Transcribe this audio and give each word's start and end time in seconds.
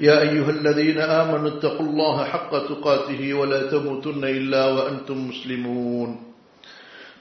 يا 0.00 0.20
أيها 0.20 0.50
الذين 0.50 0.98
آمنوا 0.98 1.48
اتقوا 1.48 1.86
الله 1.86 2.24
حق 2.24 2.52
تقاته 2.68 3.34
ولا 3.34 3.70
تموتن 3.70 4.24
إلا 4.24 4.66
وأنتم 4.66 5.28
مسلمون 5.28 6.10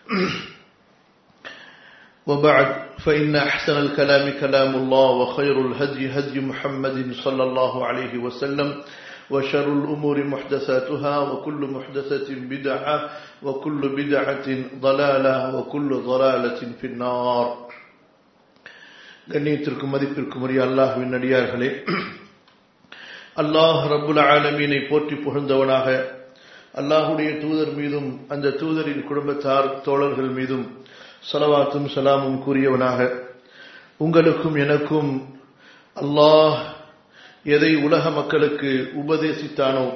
وبعد 2.28 2.68
فإن 3.00 3.36
أحسن 3.36 3.78
الكلام 3.78 4.34
كلام 4.40 4.76
الله 4.76 5.10
وخير 5.12 5.56
الهدي 5.68 6.10
هدي 6.10 6.40
محمد 6.42 7.14
صلى 7.16 7.44
الله 7.44 7.86
عليه 7.86 8.18
وسلم 8.18 8.70
وشر 9.30 9.68
الأمور 9.74 10.24
محدثاتها 10.24 11.20
وكل 11.20 11.62
محدثة 11.68 12.28
بدعة 12.54 13.10
وكل 13.44 13.82
بدعة 13.98 14.48
ضلالة 14.80 15.36
وكل 15.58 15.90
ضلالة 16.04 16.60
في 16.82 16.88
النار 16.88 17.46
கண்ணியத்திற்கும் 19.32 19.94
மதிப்பிற்கும் 19.94 20.44
உரிய 20.46 20.62
அல்லாஹுவின் 20.66 21.14
அடியார்களே 21.18 21.70
அல்லாஹ் 23.43 23.81
ரபுல் 23.89 24.21
ஆலமீனை 24.31 24.81
போற்றி 24.91 25.17
புகழ்ந்தவனாக. 25.17 25.87
அல்லாஹுடைய 26.75 27.31
தூதர் 27.39 27.73
மீதும் 27.73 28.09
அந்த 28.29 28.55
தூதரின் 28.61 29.03
குடும்பத்தார் 29.05 29.69
தோழர்கள் 29.83 30.33
மீதும் 30.39 30.67
சலவாத்தும் 31.31 31.89
சலாமும் 31.95 32.43
கூறியவனாக. 32.45 33.01
உங்களுக்கும் 34.01 34.57
எனக்கும் 34.57 35.11
அல்லாஹ் 35.97 36.59
எதை 37.47 37.73
உலக 37.87 38.05
மக்களுக்கு 38.11 38.71
உபதேசித்தானோ 39.03 39.87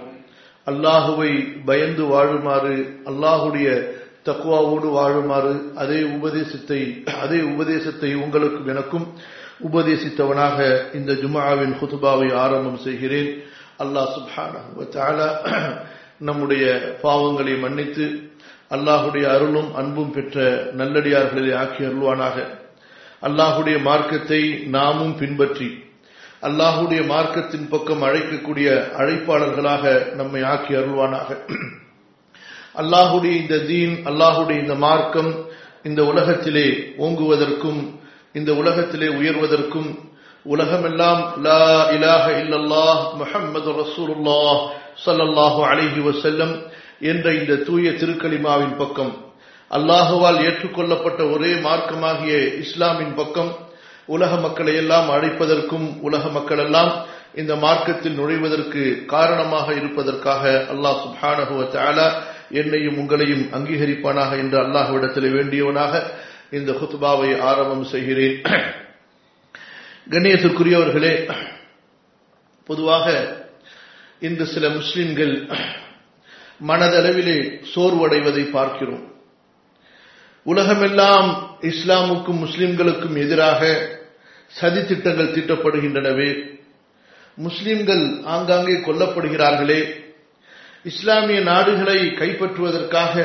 அல்லாஹுவை 0.66 1.30
பயந்து 1.66 2.04
வாழுமாறு 2.12 2.76
அல்லாஹுடைய 3.10 3.68
தக்குவாவோடு 4.24 4.88
வாழுமாறு 4.96 5.54
அதே 5.74 6.00
உபதேசத்தை 6.16 6.80
அதே 7.24 7.40
உபதேசத்தை 7.52 8.10
உங்களுக்கும் 8.24 8.68
எனக்கும் 8.68 9.06
உபதேசித்தவனாக 9.68 10.58
இந்த 10.98 11.12
ஜுமாவின் 11.22 11.74
ஹுதுபாவை 11.80 12.28
ஆரம்பம் 12.44 12.80
செய்கிறேன். 12.86 13.30
அல்லாஹ் 13.82 14.12
சுப்ஹானா 14.16 15.28
நம்முடைய 16.28 16.64
பாவங்களை 17.04 17.54
மன்னித்து 17.64 18.06
அல்லாஹுடைய 18.76 19.24
அருளும் 19.34 19.70
அன்பும் 19.80 20.12
பெற்ற 20.16 20.36
நல்லடியார்களை 20.80 21.52
ஆக்கி 21.62 21.82
அருள்வானாக. 21.88 22.36
அல்லாஹுடைய 23.28 23.76
மார்க்கத்தை 23.88 24.42
நாமும் 24.76 25.14
பின்பற்றி 25.20 25.68
அல்லாஹுடைய 26.48 27.00
மார்க்கத்தின் 27.12 27.66
பக்கம் 27.72 28.02
அழைக்கக்கூடிய 28.06 28.68
அழைப்பாளர்களாக 29.00 29.84
நம்மை 30.20 30.40
ஆக்கி 30.52 30.72
அருள்வானாக. 30.80 31.28
அல்லாஹுடைய 32.82 33.32
இந்த 33.42 33.56
தீன் 33.70 33.94
அல்லாஹுடைய 34.10 34.56
இந்த 34.64 34.74
மார்க்கம் 34.86 35.32
இந்த 35.88 36.00
உலகத்திலே 36.10 36.66
ஓங்குவதற்கும் 37.04 37.82
இந்த 38.34 38.50
உலகத்திலே 38.52 39.08
உயர்வதற்கும் 39.18 39.90
உலகமெல்லாம் 40.46 41.22
லா 41.46 41.64
இலாஹ 41.96 42.24
இல்லல்லாஹ் 42.42 43.02
முஹம்மது 43.20 43.72
ரசூலுல்லாஹ் 43.82 44.60
சல்லல்லாஹு 45.04 45.60
அலைஹி 45.70 46.00
வசல்லம் 46.08 46.54
என்ற 47.10 47.26
இந்த 47.34 47.60
தூய 47.68 47.90
திருக்கலிமாவின் 48.00 48.74
பக்கம். 48.76 49.12
அல்லாஹுவால் 49.70 50.40
ஏற்றுக்கொள்ளப்பட்ட 50.46 51.20
ஒரே 51.34 51.52
மார்க்கமாகிய 51.66 52.32
இஸ்லாமின் 52.64 53.14
பக்கம். 53.14 53.52
உலக 54.06 54.32
மக்களை 54.36 54.74
எல்லாம் 54.76 55.08
அழைப்பதற்கும் 55.10 55.86
உலக 56.00 56.24
மக்கள் 56.28 56.58
எல்லாம் 56.58 56.92
இந்த 57.34 57.52
மார்க்கத்தில் 57.56 58.18
நுழைவதற்கு 58.20 58.82
காரணமாக 59.06 59.66
இருப்பதற்காக 59.80 60.42
அல்லாஹ் 60.72 60.98
சுப்ஹானஹுவ 61.04 61.60
என்னையும் 62.60 62.98
உங்களையும் 63.02 63.44
அங்கீகரிப்பானாக 63.56 64.30
என்று 64.36 64.58
அல்லாஹுவிடத்தில் 64.64 65.34
வேண்டியவனாக 65.36 65.92
இந்த 66.52 66.72
ஹுத்பாவை 66.72 67.38
ஆரம்பம் 67.38 67.84
செய்கிறேன். 67.84 68.42
கண்ணியத்திற்குரியவர்களே 70.10 71.32
பொதுவாக 72.64 73.06
இன்று 74.20 74.46
சில 74.46 74.68
முஸ்லிம்கள் 74.68 75.46
மனதளவிலே 76.66 77.60
சோர்வடைவதை 77.74 78.50
பார்க்கிறோம். 78.50 79.12
உலகமெல்லாம் 80.42 81.58
இஸ்லாமுக்கும் 81.60 82.42
முஸ்லிம்களுக்கும் 82.44 83.16
எதிராக 83.18 83.88
சதித்திட்டங்கள் 84.60 85.32
தீட்டப்படுகின்றனவே. 85.36 86.60
முஸ்லிம்கள் 87.34 88.20
ஆங்காங்கே 88.24 88.72
கொல்லப்படுகிறார்களே. 88.72 89.80
இஸ்லாமிய 90.84 91.40
நாடுகளை 91.40 91.98
கைப்பற்றுவதற்காக 91.98 93.16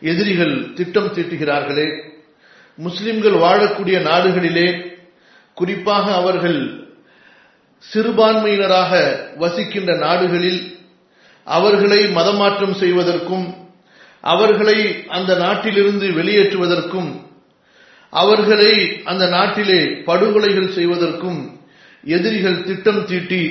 எதிரிகள் 0.00 0.72
திட்டம் 0.74 1.14
தீட்டுகிறார்களே. 1.14 2.12
முஸ்லிம்கள் 2.78 3.32
வாழக்கூடிய 3.32 4.00
நாடுகளிலே 4.02 4.68
குறிப்பாக 5.54 6.14
அவர்கள் 6.14 6.60
சிறுபான்மையினராக 7.84 8.92
வசிக்கின்ற 9.36 9.96
நாடுகளில் 9.96 10.62
அவர்களை 11.46 12.00
மதமாற்றம் 12.06 12.74
செய்வதற்கும் 12.74 13.46
அவர்களை 14.24 15.04
அந்த 15.08 15.34
நாட்டிலிருந்து 15.34 16.06
வெளியேற்றுவதற்கும் 16.08 17.10
அவர்களை 18.12 18.72
அந்த 19.04 19.26
நாட்டிலே 19.26 19.80
படுகொலைகள் 20.06 20.74
செய்வதற்கும் 20.74 21.40
எதிரிகள் 22.04 22.64
திட்டம் 22.64 23.04
தீட்டி 23.04 23.42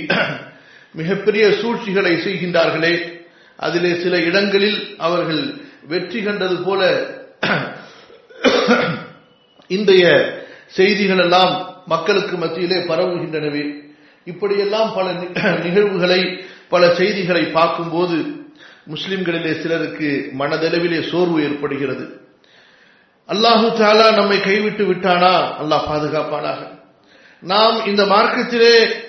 மிகப்பெரிய 0.99 1.51
சூழ்ச்சிகளை 1.51 2.13
செய்கின்றார்களே. 2.15 2.93
அதிலே 3.59 3.93
சில 3.95 4.17
இடங்களில் 4.19 4.95
அவர்கள் 4.97 5.43
வெற்றி 5.87 6.21
கண்டது 6.23 6.57
போல 6.61 6.81
இன்றைய 9.67 10.05
செய்திகள் 10.67 11.17
எல்லாம் 11.17 11.83
மக்களுக்கு 11.87 12.37
மத்தியிலே 12.37 12.75
பரவுகின்றனவே. 12.75 13.83
இப்படியெல்லாம் 14.25 14.93
பல 14.95 15.11
நிகழ்வுகளை 15.65 16.39
பல 16.69 16.95
செய்திகளை 16.95 17.43
பார்க்கும்போது 17.45 18.25
முஸ்லிம்களிலே 18.87 19.61
சிலருக்கு 19.61 20.31
மனதளவிலே 20.39 21.09
சோர்வு 21.09 21.43
ஏற்படுகிறது. 21.43 22.21
அல்லாஹு 23.29 23.67
தாலா 23.79 24.13
நம்மை 24.13 24.39
கைவிட்டு 24.39 24.83
விட்டானா? 24.85 25.57
அல்லாஹ் 25.61 25.87
பாதுகாப்பானாக. 25.89 26.61
நாம் 27.39 27.85
இந்த 27.85 28.05
மார்க்கத்திலே 28.05 29.03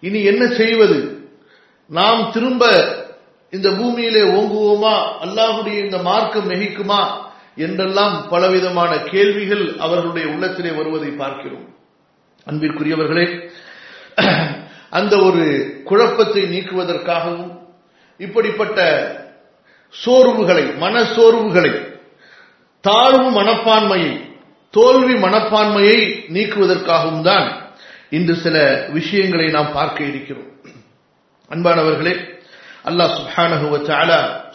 இனி 0.00 0.22
என்ன 0.24 0.46
செய்வது? 0.46 1.26
நாம் 1.86 2.30
திரும்ப 2.32 2.64
இந்த 3.50 3.70
பூமியிலே 3.70 4.22
ஓங்குவோமா? 4.22 5.22
அல்லாஹுடைய 5.22 5.84
இந்த 5.84 5.98
மார்க்கம் 5.98 6.50
நெகிக்குமா? 6.50 7.26
என்றெல்லாம் 7.66 8.16
பலவிதமான 8.28 8.92
கேள்விகள் 9.12 9.64
அவர்களுடைய 9.84 10.26
உள்ளத்திலே 10.34 10.70
வருவதை 10.70 11.10
பார்க்கிறோம். 11.22 11.66
அன்பிற்குரியவர்களே 12.46 13.26
அந்த 14.98 15.14
ஒரு 15.18 15.44
குழப்பத்தை 15.84 16.42
நீக்குவதற்காகவும் 16.54 17.50
இப்படிப்பட்ட 18.20 18.78
சோர்வுகளை 19.94 20.64
மன 20.76 20.94
சோர்வுகளை 21.16 21.72
தாழ்வு 22.84 23.28
மனப்பான்மையை 23.38 24.14
தோல்வி 24.74 25.14
மனப்பான்மையை 25.26 26.00
நீக்குவதற்காகவும் 26.34 27.22
தான் 27.22 27.46
இன்று 28.16 28.34
சில 28.44 28.56
விஷயங்களை 28.92 29.46
நாம் 29.50 29.72
பார்க்க 29.72 30.00
இருக்கிறோம். 30.04 30.50
அன்பானவர்களே 31.50 32.14
அல்லாஹ் 32.84 33.14
சுஹானகுவ 33.18 33.74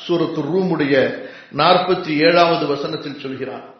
சூரத்து 0.05 0.41
ரூமுடைய 0.51 0.95
நாற்பத்தி 1.57 2.17
ஏழாவது 2.17 2.67
வசனத்தில் 2.67 3.19
சொல்கிறார். 3.19 3.71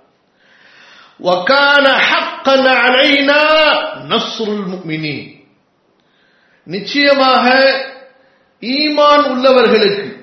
நிச்சயமாக 6.63 7.75
ஈமான் 8.61 9.25
உள்ளவர்களுக்கு 9.25 10.21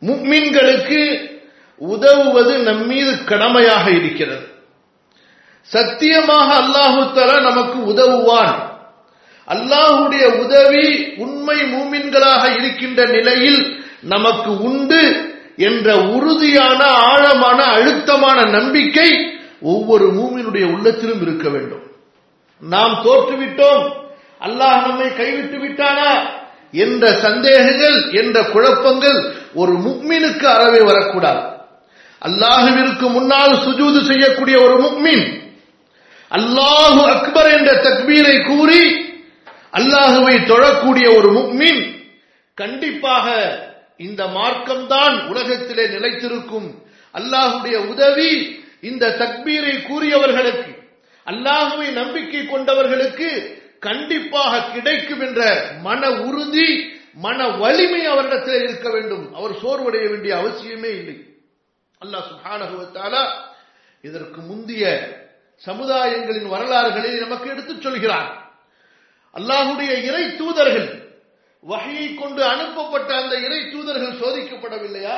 முக்மின்களுக்கு 0.00 1.30
உதவுவது 1.76 2.58
நம்மீது 2.58 3.24
கடமையாக 3.24 3.90
இருக்கிறது. 3.90 4.50
சத்தியமாக 5.60 6.58
அல்லாஹு 6.58 7.40
நமக்கு 7.40 7.84
உதவுவான். 7.84 8.70
அல்லாஹுடைய 9.48 10.24
உதவி 10.24 11.14
உண்மை 11.16 11.60
மூமின்களாக 11.60 12.56
இருக்கின்ற 12.56 13.04
நிலையில் 13.04 13.84
நமக்கு 14.00 14.60
உண்டு. 14.60 15.30
என்ற 15.56 15.96
உறுதியான 15.96 16.84
ஆழமான 16.84 17.64
அழுத்தமான 17.64 18.44
நம்பிக்கை 18.44 19.40
ஒவ்வொரு 19.60 20.06
மூமினுடைய 20.06 20.72
உள்ளத்திலும் 20.72 21.22
இருக்க 21.22 21.48
வேண்டும். 21.48 21.82
நாம் 22.60 23.02
தோற்றுவிட்டோம். 23.04 23.92
அல்லாஹ் 24.40 24.86
நம்மை 24.86 25.14
கைவிட்டு 25.14 25.58
விட்டானா? 25.58 26.40
என்ற 26.72 27.12
சந்தேகங்கள் 27.12 28.10
என்ற 28.10 28.42
குழப்பங்கள் 28.42 29.34
ஒரு 29.54 29.72
முக்மினுக்கு 29.72 30.44
அறவே 30.44 30.80
வரக்கூடாது. 30.80 31.50
அல்லாஹுவிற்கு 32.26 33.10
முன்னால் 33.10 33.52
சுஜூது 33.52 34.02
செய்யக்கூடிய 34.02 34.60
ஒரு 34.62 34.80
முக்மின் 34.80 35.40
அல்லாஹு 36.30 37.04
அக்பர் 37.06 37.50
என்ற 37.50 37.72
தக்பீரை 37.72 38.46
கூறி 38.46 39.10
அல்லாஹுவை 39.72 40.34
தொழக்கூடிய 40.34 41.16
ஒரு 41.16 41.32
முக்மின் 41.32 41.96
கண்டிப்பாக 42.54 43.26
இந்த 44.06 44.22
மார்க்கம்தான் 44.36 45.16
உலகத்திலே 45.30 45.84
நிலைத்திருக்கும். 45.94 46.68
அல்லாஹுடைய 47.14 47.76
உதவி 47.92 48.30
இந்த 48.90 49.04
தக்பீரை 49.22 49.74
கூறியவர்களுக்கு 49.88 50.70
அல்லாஹுவை 51.26 51.88
நம்பிக்கை 52.00 52.42
கொண்டவர்களுக்கு 52.44 53.30
கண்டிப்பாக 53.88 54.62
கிடைக்கும் 54.74 55.22
என்ற 55.26 55.40
மன 55.82 56.02
உறுதி 56.26 56.70
மன 57.24 57.38
வலிமை 57.62 58.02
அவரிடத்தில் 58.12 58.62
இருக்க 58.62 58.88
வேண்டும். 58.90 59.24
அவர் 59.38 59.54
சோர்வடைய 59.62 60.04
வேண்டிய 60.12 60.32
அவசியமே 60.42 60.90
இல்லை. 61.00 61.16
அல்லாஹ் 62.02 62.28
சுபானகுவத்தால 62.30 63.14
இதற்கு 64.04 64.40
முந்திய 64.40 64.84
சமுதாயங்களின் 65.62 66.48
வரலாறுகளை 66.54 67.10
நமக்கு 67.24 67.46
எடுத்துச் 67.50 67.84
சொல்கிறார் 67.84 68.30
அல்லாஹுடைய 69.36 69.92
இறை 70.08 70.24
தூதர்கள் 70.36 70.88
வகையை 71.62 72.14
கொண்டு 72.14 72.44
அனுப்பப்பட்ட 72.44 73.16
அந்த 73.16 73.36
இறை 73.36 73.70
தூதர்கள் 73.70 74.20
சோதிக்கப்படவில்லையா? 74.20 75.16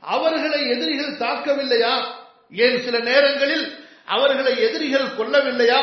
அவர்களை 0.00 0.68
எதிரிகள் 0.68 1.18
தாக்கவில்லையா? 1.18 2.04
ஏன் 2.50 2.82
சில 2.84 2.98
நேரங்களில் 2.98 3.78
அவர்களை 4.06 4.62
எதிரிகள் 4.62 5.04
கொல்லவில்லையா? 5.04 5.80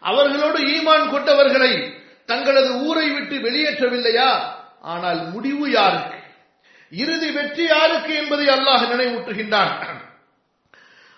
அவர்களோடு 0.00 0.58
ஈமான் 0.58 1.10
கொண்டவர்களை 1.10 2.02
தங்களது 2.26 2.72
ஊரை 2.72 3.10
விட்டு 3.10 3.36
வெளியேற்றவில்லையா? 3.36 4.52
ஆனால் 4.82 5.30
முடிவு 5.30 5.70
யாருக்கு? 5.70 6.18
இறுதி 6.90 7.30
வெற்றி 7.30 7.64
யாருக்கு 7.66 8.14
என்பதை 8.14 8.46
அல்லாஹ் 8.46 8.84
நினைவூட்டுகின்றான். 8.92 9.72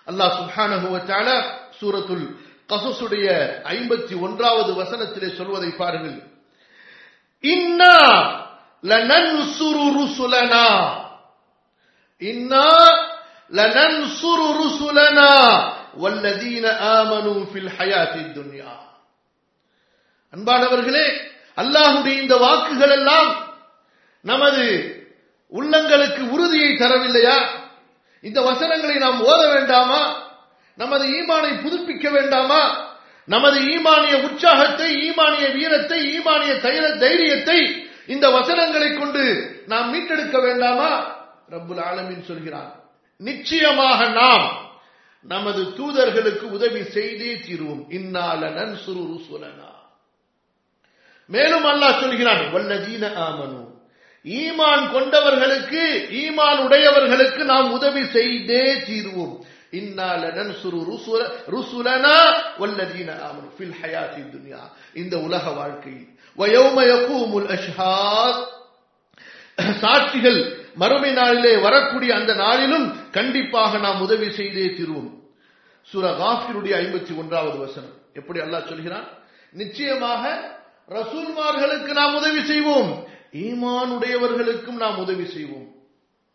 அல்லாஹ் 0.07 0.35
சுஹானகுவத்தால 0.39 1.27
சூரத்துல் 1.81 2.27
கசசுடைய 2.69 3.27
ஐம்பத்தி 3.63 4.19
ஒன்றாவது 4.19 4.83
வசனத்திலே 4.83 5.35
சொல்வதை 5.35 5.69
பாருங்கள். 5.69 6.34
இன்னா 7.53 7.95
லனன்சுரு 8.83 9.85
ருசுலனா 9.97 10.67
இன்னா 12.21 12.67
லனன்சுரு 13.51 14.47
ருசுலனா 14.61 15.31
வல்லதீன 15.97 16.65
ஆமனு 16.95 17.33
ஃபில் 17.51 17.71
ஹயாத்தி 17.77 18.23
துன்யா 18.37 18.73
அன்பானவர்களே 20.33 21.05
அல்லாஹுடைய 21.57 22.15
இந்த 22.21 22.35
வாக்குகள் 22.37 22.89
எல்லாம் 22.89 23.29
நமது 24.25 24.65
உள்ளங்களுக்கு 25.51 26.21
உறுதியை 26.29 26.71
தரவில்லையா? 26.75 27.37
இந்த 28.23 28.39
வசனங்களை 28.41 28.95
நாம் 28.95 29.19
ஓத 29.23 29.41
வேண்டாமா? 29.53 30.01
நமது 30.77 31.05
ஈமானை 31.07 31.51
புதுப்பிக்க 31.63 32.05
வேண்டாமா? 32.09 32.61
நமது 33.25 33.59
ஈமானிய 33.59 34.15
உற்சாகத்தை 34.21 34.89
ஈமானிய 35.09 35.53
வீரத்தை 35.53 36.19
ஈமானிய 36.19 36.53
தைர 36.61 36.97
தைரியத்தை 36.97 37.83
இந்த 38.07 38.29
வசனங்களை 38.29 38.93
கொண்டு 38.93 39.23
நாம் 39.67 39.93
மீட்டெடுக்க 39.93 40.41
வேண்டாமா? 40.41 40.91
ரப்புல் 41.49 41.81
ஆலமின் 41.89 42.23
சொல்கிறான் 42.23 42.83
நிச்சயமாக 43.17 44.07
நாம் 44.09 44.63
நமது 45.21 45.61
தூதர்களுக்கு 45.63 46.45
உதவி 46.57 46.83
செய்தே 46.83 47.33
தீருவோம். 47.35 47.83
இந்நாளன் 47.89 48.75
சுரு 48.75 49.03
ருசுலனா. 49.11 49.71
மேலும் 51.27 51.65
அல்லாஹ் 51.65 51.99
சொல்கிறான் 51.99 52.43
வல்லதீன 52.53 53.03
ஆமனு. 53.27 53.61
ஈமான் 54.25 54.85
கொண்டவர்களுக்கு 54.93 55.83
ஈமான் 56.21 56.59
உடையவர்களுக்கு 56.65 57.43
நாம் 57.43 57.71
உதவி 57.71 58.03
செய்தே 58.05 58.63
தீருவோம். 58.75 59.35
இன்னால 59.75 60.27
நன்சுரு 60.27 60.79
ருசுல 60.91 61.21
ருசுலனா 61.51 62.17
வல்லதீன 62.59 63.09
ஆமனு 63.27 63.49
ஃபில் 63.57 63.75
ஹயாத்தி 63.81 64.23
துன்யா 64.33 64.61
இந்த 64.93 65.17
உலக 65.17 65.51
வாழ்க்கையில். 65.51 66.07
வயௌம 66.37 66.77
யகூமுல் 66.91 67.47
அஷ்ஹாத் 67.55 68.43
சாட்சிகள் 69.81 70.39
மறுமை 70.75 71.11
நாளிலே 71.11 71.57
வரக்கூடிய 71.57 72.15
அந்த 72.15 72.33
நாளிலும் 72.33 73.11
கண்டிப்பாக 73.11 73.77
நாம் 73.77 74.01
உதவி 74.01 74.31
செய்தே 74.31 74.65
தீருவோம். 74.65 75.13
சுர 75.81 76.11
காஃபிருடைய 76.11 76.77
ஐம்பத்தி 76.77 77.15
ஒன்றாவது 77.15 77.57
வசனம். 77.57 77.93
எப்படி 78.13 78.39
அல்லாஹ் 78.39 78.67
சொல்கிறான்? 78.67 79.07
நிச்சயமாக 79.51 80.53
ரசூல்மார்களுக்கு 80.89 81.91
நாம் 81.91 82.15
உதவி 82.15 82.45
செய்வோம். 82.45 83.07
ஈமானுடையவர்களுக்கும் 83.33 84.79
நாம் 84.83 84.97
உதவி 84.97 85.25
செய்வோம். 85.25 85.67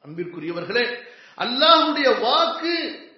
அன்பிற்குரியவர்களே 0.07 0.85
அல்லாஹுடைய 1.39 2.21
வாக்கு 2.21 3.09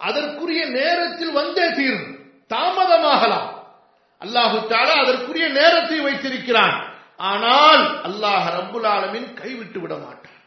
அதற்குரிய 0.00 0.66
நேரத்தில் 0.66 1.32
வந்தே 1.32 1.70
தீரும். 1.70 2.06
தாமதமாகலாம். 2.48 3.48
அல்லாஹு 4.20 4.58
தாலா 4.68 4.94
அதற்குரிய 5.04 5.48
நேரத்தை 5.48 6.00
வைத்திருக்கிறான். 6.00 6.76
ஆனால் 7.16 8.02
அல்லாஹ் 8.02 8.46
ரப்புல் 8.58 8.86
ஆலமின் 8.86 9.34
கைவிட்டு 9.34 9.80
விட 9.80 9.94
மாட்டான். 9.96 10.38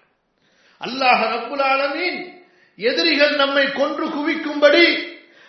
அல்லாஹ் 0.81 1.21
ரப்புல் 1.35 1.63
ஆலமின் 1.63 2.19
எதிரிகள் 2.75 3.35
நம்மை 3.35 3.71
கொன்று 3.71 4.05
குவிக்கும்படி 4.05 4.85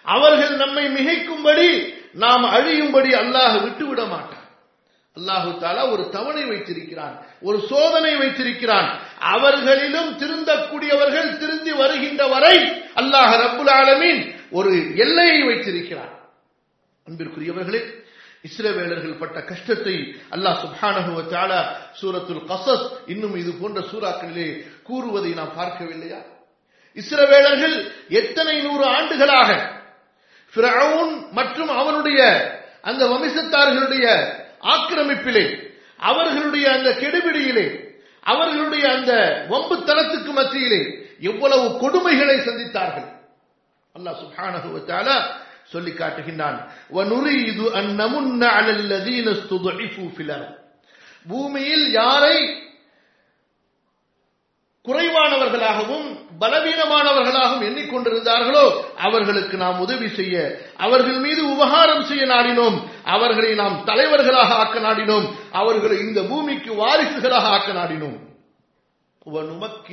அவர்கள் 0.02 0.56
நம்மை 0.56 0.84
மிகைக்கும்படி 0.86 1.68
நாம் 2.12 2.44
அழியும்படி 2.44 3.10
அல்லாஹ் 3.12 3.62
விட்டு 3.62 3.86
விட 3.86 4.04
மாட்டான். 4.04 4.46
அல்லாஹு 5.16 5.50
தாலா 5.62 5.82
ஒரு 5.92 6.04
தவணை 6.08 6.44
வைத்திருக்கிறான். 6.44 7.23
ஒரு 7.42 7.58
சோதனை 7.70 8.12
வைத்திருக்கிறான். 8.16 8.88
அவர்களிலும் 9.34 10.10
திருந்தக்கூடியவர்கள் 10.20 11.30
திருந்தி 11.40 11.72
வருகின்ற 11.72 12.22
வரை 12.26 12.56
அல்லாஹ் 13.00 13.32
ரப்புல் 13.42 13.72
ஆலமின் 13.80 14.20
ஒரு 14.50 14.72
எல்லையை 15.04 15.38
வைத்திருக்கிறான். 15.48 16.12
அன்பிற்குரியவர்களே 17.06 17.82
இஸ்ரேவேலர்கள் 18.48 19.20
பட்ட 19.20 19.38
கஷ்டத்தை 19.40 19.96
அல்லாஹ் 20.34 20.60
சுப்ஹானஹு 20.64 21.12
சூரத்துல் 22.00 22.44
கசஸ் 22.50 22.86
இன்னும் 23.06 23.36
இது 23.36 23.52
போன்ற 23.60 23.80
சூறாக்களிலே 23.92 24.48
கூறுவதை 24.88 25.30
நாம் 25.34 25.56
பார்க்கவில்லையா? 25.56 26.20
இஸ்ரவேலர்கள் 26.96 27.76
எத்தனை 28.20 28.62
நூறு 28.62 28.84
ஆண்டுகளாக 28.96 29.50
மற்றும் 31.32 31.68
அவனுடைய 31.68 32.20
அந்த 32.82 33.02
வம்சத்தார்களுடைய 33.06 34.06
ஆக்கிரமிப்பிலே 34.74 35.73
அவர்களுடைய 36.10 36.72
அந்த 36.72 36.90
கெடுபிடியிலே 36.90 37.66
அவர்களுடைய 38.20 38.84
அந்த 38.92 39.12
வம்புத்தலத்துக்கு 39.50 40.32
மத்தியிலே 40.32 40.82
எவ்வளவு 41.20 41.66
கொடுமைகளை 41.82 42.36
சந்தித்தார்கள். 42.36 43.08
அல்லாஹ் 43.94 44.20
சுஹானகுவத்தால 44.22 45.08
சொல்லி 45.64 45.90
காட்டுகின்றான். 45.90 46.58
அலல் 48.58 48.86
பூமியில் 51.28 51.86
யாரை 51.90 52.36
குறைவானவர்களாகவும் 54.84 56.08
பலவீனமானவர்களாகவும் 56.40 57.66
எண்ணிக்கொண்டிருந்தார்களோ 57.68 58.64
அவர்களுக்கு 58.96 59.56
நாம் 59.56 59.80
உதவி 59.80 60.08
செய்ய 60.08 60.60
அவர்கள் 60.76 61.18
மீது 61.18 61.48
உபகாரம் 61.48 62.04
செய்ய 62.04 62.24
நாடினோம் 62.26 62.76
அவர்களை 63.04 63.54
நாம் 63.54 63.84
தலைவர்களாக 63.84 64.54
ஆக்க 64.54 64.78
நாடினோம் 64.78 65.26
அவர்களை 65.52 65.98
இந்த 65.98 66.22
பூமிக்கு 66.22 66.74
வாரிசுகளாக 66.74 67.46
ஆக்க 67.56 67.72
நாடினோம். 67.72 68.18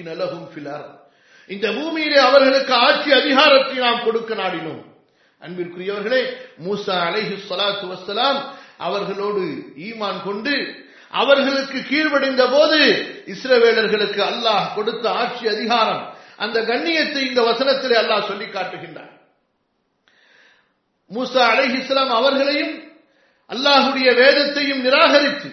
நலகும் 0.04 0.48
இந்த 1.48 1.72
பூமியிலே 1.72 2.18
அவர்களுக்கு 2.18 2.74
ஆட்சி 2.74 3.12
அதிகாரத்தை 3.12 3.78
நாம் 3.78 4.04
கொடுக்க 4.04 4.36
நாடினோம். 4.36 4.82
அன்பிற்குரியவர்களே 5.42 6.22
மூசா 6.66 6.96
அலைஹி 7.08 7.36
சலாத்து 7.50 7.86
வசலாம் 7.88 8.40
அவர்களோடு 8.78 9.44
ஈமான் 9.78 10.24
கொண்டு 10.24 10.56
அவர்களுக்கு 11.12 11.80
கீழ்வடைந்த 11.80 12.44
போது 12.52 12.80
இஸ்ரவேலர்களுக்கு 13.26 14.22
அல்லாஹ் 14.32 14.74
கொடுத்த 14.76 15.10
ஆட்சி 15.12 15.48
அதிகாரம் 15.48 16.20
அந்த 16.42 16.58
கண்ணியத்தை 16.70 17.22
இந்த 17.26 17.42
வசனத்தில் 17.44 17.96
அல்லாஹ் 18.02 18.30
சொல்லி 18.30 18.48
காட்டுகின்றார் 18.48 19.12
மூசா 21.12 21.42
அலைஹிஸ்லாம் 21.54 22.14
அவர்களையும் 22.20 22.76
அல்லாஹுடைய 23.50 24.10
வேதத்தையும் 24.20 24.84
நிராகரித்து 24.86 25.50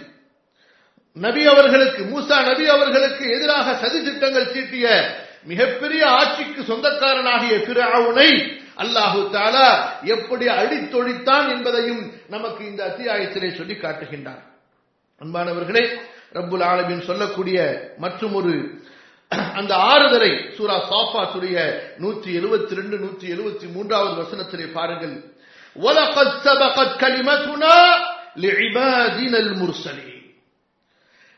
நபி 1.17 1.43
அவர்களுக்கு 1.53 2.03
மூசா 2.11 2.37
நபி 2.49 2.65
அவர்களுக்கு 2.75 3.25
எதிராக 3.37 3.75
சதி 3.83 4.01
திட்டங்கள் 4.01 4.53
தீட்டிய 4.53 4.87
மிகப்பெரிய 5.47 6.03
ஆட்சிக்கு 6.19 6.61
சொந்தக்காரனாகிய 6.71 7.55
பிறவுனை 7.69 8.31
அல்லாஹு 8.79 9.21
தாலா 9.33 9.69
எப்படி 10.15 10.47
அடித்தொழித்தான் 10.55 11.47
என்பதையும் 11.55 12.03
நமக்கு 12.29 12.63
இந்த 12.67 12.81
அத்தியாயத்திலே 12.85 13.51
சொல்லி 13.53 13.77
காட்டுகின்றார் 13.77 14.43
அன்பானவர்களே 15.21 15.85
ரப்புல் 16.33 16.65
ஆலமின் 16.65 17.07
சொல்லக்கூடிய 17.07 17.59
மற்றும் 17.99 18.35
ஒரு 18.41 18.53
அந்த 19.58 19.74
ஆறுதலை 19.92 20.32
சூரா 20.56 20.76
சாஃபாத்துடைய 20.90 21.58
நூற்றி 21.98 22.30
எழுபத்தி 22.40 22.74
ரெண்டு 22.76 22.98
நூற்றி 22.98 23.28
எழுபத்தி 23.36 23.68
மூன்றாவது 23.76 24.14
வசனத்திலே 24.22 24.68
பாருங்கள் 24.76 25.16
وَلَقَدْ 25.76 26.30
سَبَقَتْ 26.48 26.90
كَلِمَتُنَا 27.04 27.78
لِعِبَادِنَا 28.38 29.38
الْمُرْسَلِينَ 29.46 30.22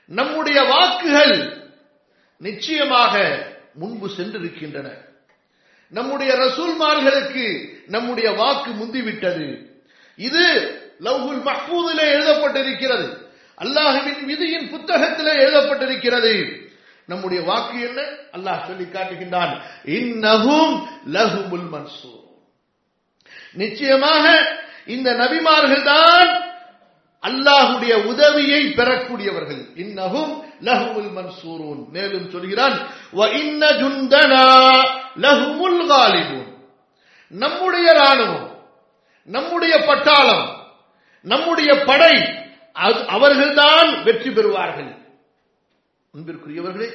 நம்முடைய 0.09 0.57
வாக்குகள் 0.71 1.35
நிச்சயமாக 2.41 3.13
முன்பு 3.73 4.07
சென்றிருக்கின்றன 4.09 4.87
நம்முடைய 5.93 6.31
ரசூல்மார்களுக்கு 6.43 7.45
நம்முடைய 7.87 8.27
வாக்கு 8.41 8.71
முந்திவிட்டது 8.81 9.47
இது 10.19 10.43
லவ்ஹுல் 11.01 11.43
மஹ்பூதிலே 11.47 12.05
எழுதப்பட்டிருக்கிறது 12.15 13.07
அல்லாஹுவின் 13.57 14.21
விதியின் 14.29 14.69
புத்தகத்திலே 14.73 15.33
எழுதப்பட்டிருக்கிறது 15.43 16.33
நம்முடைய 17.10 17.40
வாக்கு 17.48 17.78
என்ன? 17.88 18.00
அல்லாஹ் 18.36 18.66
சொல்லி 18.66 18.86
காட்டுகின்றான். 18.86 19.52
இன்னஹும் 19.98 20.74
லஹுமுல் 21.14 21.68
மன்சூர். 21.74 22.26
நிச்சயமாக 23.52 24.24
இந்த 24.86 25.08
நபிமார்கள் 25.22 25.84
தான் 25.92 26.30
அல்லாஹுடைய 27.22 27.94
உதவியை 28.12 28.60
பெறக்கூடியவர்கள். 28.76 29.62
இன்னகும் 29.84 30.32
லஹுமுல் 30.68 31.10
மன்சூரூன். 31.16 31.82
மேலும் 31.96 32.30
சொல்கிறான் 32.30 32.76
வ 33.18 33.20
லஹுமுல் 35.24 35.80
காலிபூன். 35.92 36.48
நம்முடைய 37.28 37.88
ராணுவம் 38.02 38.48
நம்முடைய 39.24 39.74
பட்டாளம் 39.88 40.46
நம்முடைய 41.22 41.70
படை 41.90 42.14
அவர்கள்தான் 43.16 43.90
வெற்றி 44.04 44.30
பெறுவார்கள். 44.30 44.90
அன்பிற்குரியவர்களே 46.14 46.88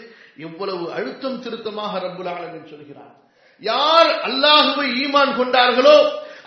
எவ்வளவு 0.45 0.86
அழுத்தம் 0.98 1.39
திருத்தமாக 1.43 2.00
ரப்புல் 2.05 2.29
ஆலமீன் 2.31 2.72
சொல்கிறார். 2.72 3.13
யார் 3.62 4.10
அல்லாஹுவை 4.27 4.88
ஈமான் 5.03 5.31
கொண்டார்களோ 5.39 5.98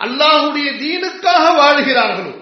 அல்லாஹுடைய 0.05 0.67
தீனுக்காக 0.81 1.43
வாழுகிறார்களோ? 1.61 2.33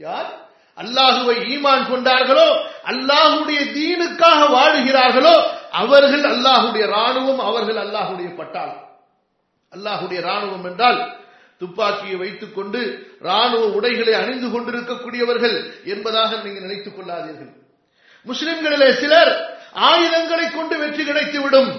யார் 0.00 0.28
அல்லாஹுவை 0.76 1.36
ஈமான் 1.54 1.88
கொண்டார்களோ 1.90 2.46
அல்லாஹுடைய 2.92 3.60
தீனுக்காக 3.76 4.40
வாழுகிறார்களோ 4.56 5.34
அவர்கள் 5.82 6.24
அல்லாஹுடைய 6.32 6.84
ராணுவம் 6.96 7.42
அவர்கள் 7.48 7.78
அல்லாஹுடைய 7.84 8.28
பட்டால் 8.40 8.74
அல்லாஹுடைய 9.72 10.20
ராணுவம் 10.28 10.66
என்றால் 10.70 11.00
துப்பாக்கியை 11.60 12.16
வைத்துக் 12.22 12.56
கொண்டு 12.56 12.80
ராணுவ 13.28 13.62
உடைகளை 13.78 14.14
அணிந்து 14.22 14.48
கொண்டிருக்கக்கூடியவர்கள் 14.54 15.56
என்பதாக 15.92 16.30
நீங்கள் 16.44 16.66
நினைத்துக் 16.66 16.96
கொள்ளாதீர்கள். 16.96 17.52
முஸ்லிம்களிலே 18.26 18.90
சிலர் 19.00 19.32
ஆயுதங்களை 19.88 20.50
கொண்டு 20.50 20.78
வெற்றி 20.78 21.04
கிடைத்துவிடும். 21.04 21.70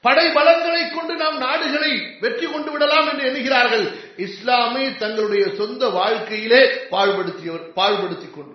படை 0.00 0.26
பலங்களை 0.26 0.94
கொண்டு 0.94 1.14
நாம் 1.14 1.38
நாடுகளை 1.38 1.92
வெற்றி 2.20 2.46
கொண்டு 2.46 2.70
விடலாம் 2.70 3.08
என்று 3.10 3.24
எண்ணுகிறார்கள். 3.26 3.86
இஸ்லாமை 4.16 4.96
தங்களுடைய 4.96 5.44
சொந்த 5.56 5.88
வாழ்க்கையிலே 5.88 6.62
பாழ்படுத்தியவர் 6.90 7.64
பாழ்படுத்திக் 7.78 8.34
கொண்டு. 8.34 8.54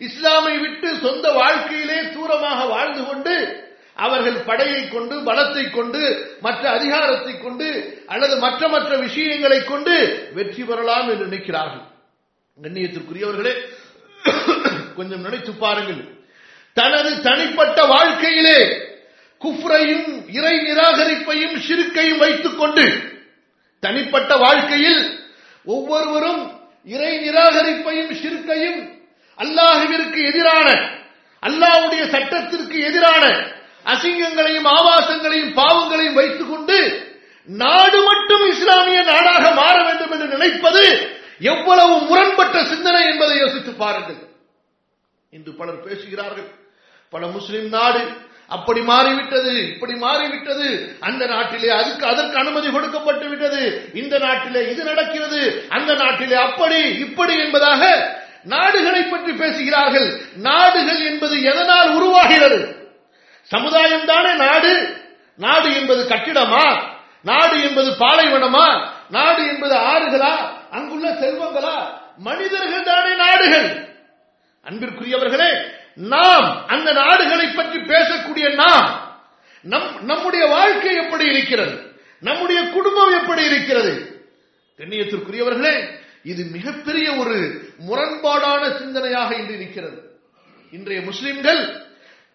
இஸ்லாமை 0.00 0.58
விட்டு 0.58 0.88
சொந்த 0.94 1.32
வாழ்க்கையிலே 1.32 2.02
தூரமாக 2.14 2.68
வாழ்ந்து 2.68 3.04
கொண்டு 3.04 3.64
அவர்கள் 3.94 4.38
படையை 4.44 4.88
கொண்டு 4.88 5.14
பலத்தை 5.16 5.70
கொண்டு 5.70 6.00
மற்ற 6.40 6.70
அதிகாரத்தை 6.70 7.38
கொண்டு 7.38 7.68
அல்லது 8.06 8.38
மற்ற 8.38 8.68
மற்ற 8.68 8.96
விஷயங்களை 8.96 9.64
கொண்டு 9.64 9.94
வெற்றி 10.32 10.62
பெறலாம் 10.62 11.08
என்று 11.08 11.26
நினைக்கிறார்கள். 11.26 11.86
கண்ணியத்திற்குரியவர்களே 12.62 13.54
கொஞ்சம் 14.96 15.20
நினைத்து 15.20 15.52
பாருங்கள். 15.52 16.02
தனது 16.76 17.10
தனிப்பட்ட 17.26 17.78
வாழ்க்கையிலே 17.92 18.58
குஃப்ரையும் 19.40 20.08
இறை 20.38 20.56
நிராகரிப்பையும் 20.68 21.56
சிறுக்கையும் 21.66 22.20
வைத்துக் 22.24 22.58
கொண்டு 22.60 22.84
தனிப்பட்ட 23.82 24.32
வாழ்க்கையில் 24.44 25.02
ஒவ்வொருவரும் 25.66 26.42
இறை 26.94 27.12
நிராகரிப்பையும் 27.24 28.12
சிறுக்கையும் 28.22 28.80
அல்லாஹுவிற்கு 29.38 30.18
எதிரான 30.30 30.68
அல்லாஹ்வுடைய 31.42 32.02
சட்டத்திற்கு 32.14 32.76
எதிரான 32.88 33.24
அசிங்கங்களையும் 33.86 34.68
ஆபாசங்களையும் 34.76 35.52
பாவங்களையும் 35.58 36.18
வைத்துக் 36.20 36.52
கொண்டு 36.52 36.78
நாடு 37.48 37.98
மட்டும் 38.08 38.44
இஸ்லாமிய 38.52 39.00
நாடாக 39.10 39.44
மாற 39.60 39.74
வேண்டும் 39.88 40.12
என்று 40.14 40.28
நினைப்பது 40.36 40.84
எவ்வளவு 41.52 41.94
முரண்பட்ட 42.08 42.56
சிந்தனை 42.70 43.02
என்பதை 43.10 43.34
யோசித்து 43.38 43.72
பாருங்கள். 43.82 44.20
இன்று 45.32 45.52
பலர் 45.60 45.84
பேசுகிறார்கள். 45.86 46.48
பல 47.10 47.26
முஸ்லிம் 47.26 47.68
நாடு 47.68 48.24
அப்படி 48.48 48.82
மாறிவிட்டது 48.82 49.68
இப்படி 49.68 49.94
மாறிவிட்டது. 49.94 50.96
அந்த 51.00 51.26
நாட்டிலே 51.26 51.68
அதுக்கு 51.68 52.06
அதற்கு 52.06 52.38
அனுமதி 52.38 52.70
கொடுக்கப்பட்டு 52.70 53.28
விட்டது. 53.28 53.90
இந்த 53.94 54.18
நாட்டிலே 54.18 54.70
இது 54.70 54.84
நடக்கிறது. 54.84 55.66
அந்த 55.68 55.94
நாட்டிலே 55.94 56.34
அப்படி 56.34 56.80
இப்படி 56.98 57.38
என்பதாக 57.38 58.14
நாடுகளை 58.44 59.02
பற்றி 59.02 59.32
பேசுகிறார்கள். 59.32 60.20
நாடுகள் 60.36 61.06
என்பது 61.06 61.42
எதனால் 61.42 61.94
உருவாகிறது? 61.94 62.88
சமுதாயம் 63.42 64.04
தானே 64.04 64.34
நாடு? 64.34 65.04
நாடு 65.36 65.74
என்பது 65.74 66.08
கட்டிடமா? 66.08 66.82
நாடு 67.22 67.62
என்பது 67.62 67.90
பாலைவனமா? 67.90 68.86
நாடு 69.10 69.46
என்பது 69.46 69.74
ஆறுகளா? 69.74 70.34
அங்குள்ள 70.70 71.10
செல்வங்களா? 71.10 71.86
மனிதர்கள் 72.18 72.82
தானே 72.82 73.16
நாடுகள். 73.16 73.88
அன்பிற்குரியவர்களே 74.70 75.74
நாம் 75.96 76.66
அந்த 76.66 76.92
நாடுகளை 76.92 77.46
பற்றி 77.48 77.78
பேசக்கூடிய 77.78 78.54
நாம் 78.54 79.04
நம் 79.62 80.04
நம்முடைய 80.04 80.46
வாழ்க்கை 80.46 80.94
எப்படி 80.94 81.24
இருக்கிறது? 81.24 81.94
நம்முடைய 82.20 82.68
குடும்பம் 82.68 83.12
எப்படி 83.12 83.44
இருக்கிறது? 83.44 84.24
கண்ணியத்திற்குரியவர்களே 84.78 85.88
இது 86.22 86.44
மிகப்பெரிய 86.44 87.12
ஒரு 87.12 87.62
முரண்பாடான 87.88 88.62
சிந்தனையாக 88.68 89.38
இன்று 89.38 89.54
இருக்கிறது. 89.54 89.98
இன்றைய 90.70 91.02
முஸ்லிம்கள் 91.02 91.84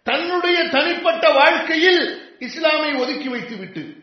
தன்னுடைய 0.04 0.64
தனிப்பட்ட 0.70 1.30
வாழ்க்கையில் 1.30 2.30
இஸ்லாமை 2.40 2.98
ஒதுக்கி 2.98 3.28
வைத்துவிட்டு 3.28 4.00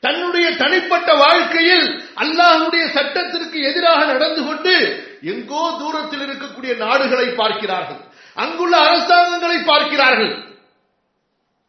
தன்னுடைய 0.00 0.56
தனிப்பட்ட 0.56 1.14
வாழ்க்கையில் 1.14 1.86
அல்லாஹுடைய 2.16 2.88
சட்டத்திற்கு 2.88 3.60
எதிராக 3.60 4.04
நடந்து 4.12 4.44
கொண்டு 4.44 4.74
எங்கோ 5.22 5.76
தூரத்தில் 5.78 6.20
இருக்கக்கூடிய 6.20 6.76
நாடுகளை 6.76 7.28
பார்க்கிறார்கள். 7.28 8.12
அங்குள்ள 8.42 8.74
அரசாங்கங்களை 8.88 9.58
பார்க்கிறார்கள். 9.70 10.34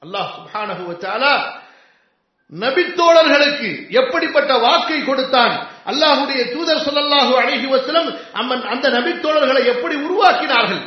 அல்லாஹ் 0.01 0.31
சுப்ஹானஹு 0.37 0.83
நபித்தோழர்களுக்கு 2.63 3.69
எப்படிப்பட்ட 4.01 4.51
வாக்கை 4.65 4.97
கொடுத்தான்? 5.03 5.53
அல்லாஹுடைய 5.91 6.41
தூதர் 6.53 6.83
சொல்லல்லாஹு 6.87 7.33
அலைஹி 7.41 7.67
வஸல்லம் 7.73 8.09
அம்மன் 8.39 8.63
அந்த 8.73 8.85
நபித்தோழர்களை 8.97 9.63
எப்படி 9.73 9.95
உருவாக்கினார்கள்? 10.07 10.83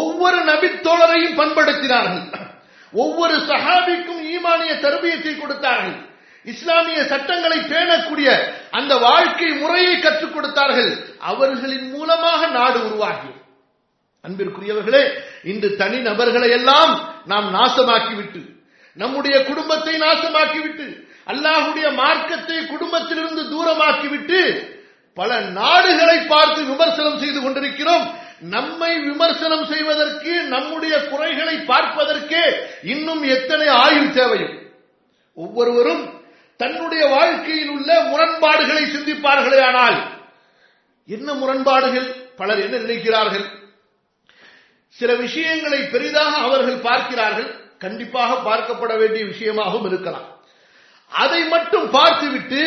ஒவ்வொரு 0.00 0.38
நபித்தோழரையும் 0.52 1.38
பண்படுத்தினார்கள். 1.40 2.24
ஒவ்வொரு 3.02 3.36
சஹாபிக்கும் 3.50 4.22
ஈமானிய 4.34 4.72
தருவியத்தை 4.84 5.32
கொடுத்தார்கள். 5.38 5.96
இஸ்லாமிய 6.52 6.98
சட்டங்களை 7.12 7.58
பேணக்கூடிய 7.72 8.28
அந்த 8.78 8.92
வாழ்க்கை 9.06 9.50
முறையை 9.62 9.94
கற்றுக் 10.00 10.34
கொடுத்தார்கள். 10.34 10.92
அவர்களின் 11.30 11.88
மூலமாக 11.94 12.40
நாடு 12.58 12.78
உருவாகியது. 12.88 13.35
அன்பிற்குரியவர்களே 14.26 15.02
இன்று 15.50 15.68
தனி 15.80 15.98
நபர்களை 16.08 16.48
எல்லாம் 16.58 16.92
நாம் 17.32 17.48
நாசமாக்கிவிட்டு 17.56 18.42
நம்முடைய 18.98 19.36
குடும்பத்தை 19.48 19.94
நாசமாக்கிவிட்டு 20.04 20.86
அல்லாஹுடைய 21.32 21.86
மார்க்கத்தை 22.00 22.58
குடும்பத்திலிருந்து 22.72 23.42
தூரமாக்கிவிட்டு 23.52 24.40
பல 25.16 25.30
நாடுகளை 25.58 26.16
பார்த்து 26.32 26.60
விமர்சனம் 26.70 27.20
செய்து 27.22 27.40
கொண்டிருக்கிறோம். 27.40 28.04
நம்மை 28.54 28.90
விமர்சனம் 29.06 29.64
செய்வதற்கு 29.70 30.32
நம்முடைய 30.54 30.94
குறைகளை 31.10 31.54
பார்ப்பதற்கே 31.70 32.42
இன்னும் 32.94 33.22
எத்தனை 33.36 33.68
ஆயுள் 33.84 34.14
தேவையும் 34.18 34.54
ஒவ்வொருவரும் 35.36 36.02
தன்னுடைய 36.60 37.04
வாழ்க்கையில் 37.14 37.72
உள்ள 37.76 37.90
முரண்பாடுகளை 38.10 38.84
சிந்திப்பார்களே 38.94 39.60
ஆனால் 39.68 39.96
என்ன 41.08 41.28
முரண்பாடுகள்? 41.40 42.08
பலர் 42.40 42.60
என்ன 42.66 42.76
நினைக்கிறார்கள்? 42.76 43.46
சில 44.98 45.10
விஷயங்களை 45.24 45.80
பெரிதாக 45.94 46.32
அவர்கள் 46.46 46.84
பார்க்கிறார்கள். 46.88 47.48
கண்டிப்பாக 47.84 48.32
பார்க்கப்பட 48.48 48.92
வேண்டிய 49.00 49.22
விஷயமாகவும் 49.32 49.88
இருக்கலாம். 49.90 50.28
அதை 51.12 51.40
மட்டும் 51.54 51.88
பார்த்துவிட்டு 51.90 52.62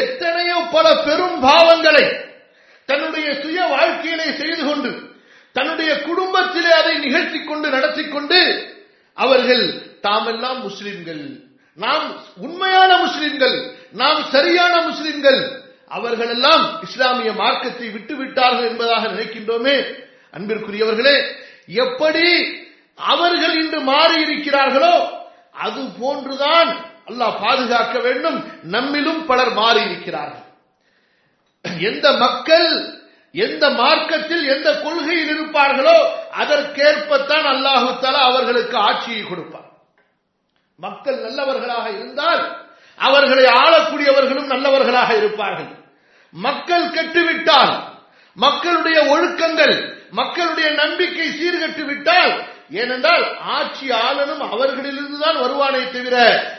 எத்தனையோ 0.00 0.58
பல 0.76 0.86
பெரும் 1.06 1.36
பாவங்களை 1.48 2.06
தன்னுடைய 2.88 3.28
சுய 3.42 3.58
வாழ்க்கையிலே 3.74 4.28
செய்து 4.40 4.62
கொண்டு 4.68 4.90
தன்னுடைய 5.56 5.90
குடும்பத்திலே 6.08 6.70
அதை 6.80 6.94
நிகழ்த்தி 7.04 7.38
கொண்டு 7.44 7.68
நடத்தி 7.76 8.04
கொண்டு 8.08 8.40
அவர்கள் 9.18 9.64
தாமெல்லாம் 10.06 10.60
முஸ்லிம்கள் 10.66 11.22
நாம் 11.84 12.06
உண்மையான 12.46 12.90
முஸ்லிம்கள் 13.04 13.56
நாம் 14.00 14.20
சரியான 14.34 14.74
முஸ்லிம்கள் 14.88 15.40
அவர்கள் 15.96 16.30
எல்லாம் 16.36 16.64
இஸ்லாமிய 16.86 17.30
மார்க்கத்தை 17.42 17.88
விட்டு 17.96 18.14
விட்டார்கள் 18.16 18.68
என்பதாக 18.70 19.04
நினைக்கின்றோமே. 19.14 19.76
அன்பிற்குரியவர்களே 20.36 21.16
எப்படி 21.68 22.26
அவர்கள் 22.98 23.54
இன்று 23.62 23.80
மாறி 23.90 24.16
இருக்கிறார்களோ 24.26 24.94
அது 25.66 25.80
போன்றுதான் 26.00 26.70
அல்லாஹ் 27.10 27.40
பாதுகாக்க 27.44 27.96
வேண்டும். 28.06 28.38
நம்மிலும் 28.74 29.20
பலர் 29.30 29.52
மாறி 29.60 29.80
இருக்கிறார்கள் 29.88 30.46
எந்த 31.90 32.06
மக்கள் 32.24 32.68
எந்த 33.34 33.64
மார்க்கத்தில் 33.80 34.44
எந்த 34.54 34.68
கொள்கையில் 34.84 35.30
இருப்பார்களோ 35.34 35.96
அதற்கேற்பத்தான் 36.42 37.46
அல்லாஹு 37.54 37.88
தலா 38.04 38.20
அவர்களுக்கு 38.30 38.76
ஆட்சியை 38.88 39.22
கொடுப்பார். 39.24 39.68
மக்கள் 40.78 41.18
நல்லவர்களாக 41.24 41.86
இருந்தால் 41.98 42.42
அவர்களை 42.98 43.44
ஆளக்கூடியவர்களும் 43.62 44.50
நல்லவர்களாக 44.52 45.10
இருப்பார்கள். 45.20 45.70
மக்கள் 46.34 46.86
கெட்டுவிட்டால் 46.96 47.74
மக்களுடைய 48.36 48.98
ஒழுக்கங்கள் 49.08 49.76
மக்களுடைய 50.12 50.68
நம்பிக்கை 50.74 51.26
சீர்கட்டு 51.38 51.82
விட்டால் 51.86 52.32
ஏனென்றால் 52.72 53.24
ஆட்சி 53.50 53.86
ஆளனும் 53.98 54.42
அவர்களிலிருந்து 54.48 55.18
தான் 55.18 55.38
வருவானே 55.38 55.82
தவிர 55.92 56.16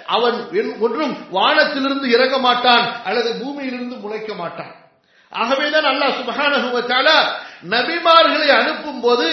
அவன் 0.08 0.38
ஒன்றும் 0.80 1.16
வானத்திலிருந்து 1.30 2.08
இறங்க 2.10 2.38
மாட்டான் 2.38 2.86
அல்லது 3.04 3.30
பூமியிலிருந்து 3.42 3.96
முளைக்க 3.96 4.32
மாட்டான். 4.36 4.74
ஆகவேதான் 5.32 5.88
அல்லாஹ் 5.92 6.16
சுபகான 6.18 7.10
நபிமார்களை 7.70 8.50
அனுப்பும் 8.54 9.02
போது 9.02 9.30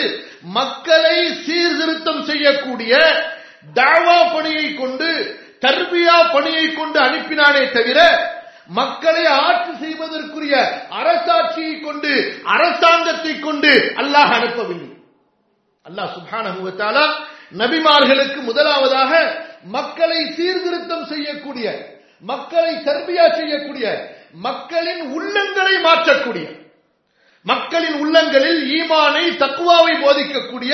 மக்களை 0.51 1.17
சீர்திருத்தம் 1.47 2.23
செய்யக்கூடிய 2.25 2.93
தாவா 3.77 4.19
பணியை 4.35 4.67
கொண்டு 4.75 5.09
தர்பியா 5.63 6.17
பணியை 6.33 6.67
கொண்டு 6.71 6.99
அனுப்பினானே 7.01 7.63
தவிர 7.69 7.99
மக்களை 8.67 9.27
ஆட்சி 9.27 9.73
செய்வதற்குரிய 9.81 10.55
அரசாட்சியை 10.91 11.81
கொண்டு 11.81 12.41
அரசாங்கத்தை 12.43 13.39
கொண்டு 13.39 13.73
அல்லாஹ் 13.97 14.33
அனுப்பவில்லை. 14.39 14.91
அல்லாஹ் 15.85 16.13
சுபான 16.15 16.47
நபிமார்களுக்கு 17.51 18.41
முதலாவதாக 18.43 19.13
மக்களை 19.65 20.33
சீர்திருத்தம் 20.33 21.07
செய்யக்கூடிய 21.07 21.67
மக்களை 22.21 22.75
தர்பியா 22.75 23.37
செய்யக்கூடிய 23.37 24.15
மக்களின் 24.33 25.03
உள்ளங்களை 25.17 25.75
மாற்றக்கூடிய 25.83 26.47
மக்களின் 27.43 28.01
உள்ளங்களில் 28.01 28.63
ஈமானை 28.79 29.37
தக்குவாவை 29.37 29.95
போதிக்கக்கூடிய 30.03 30.73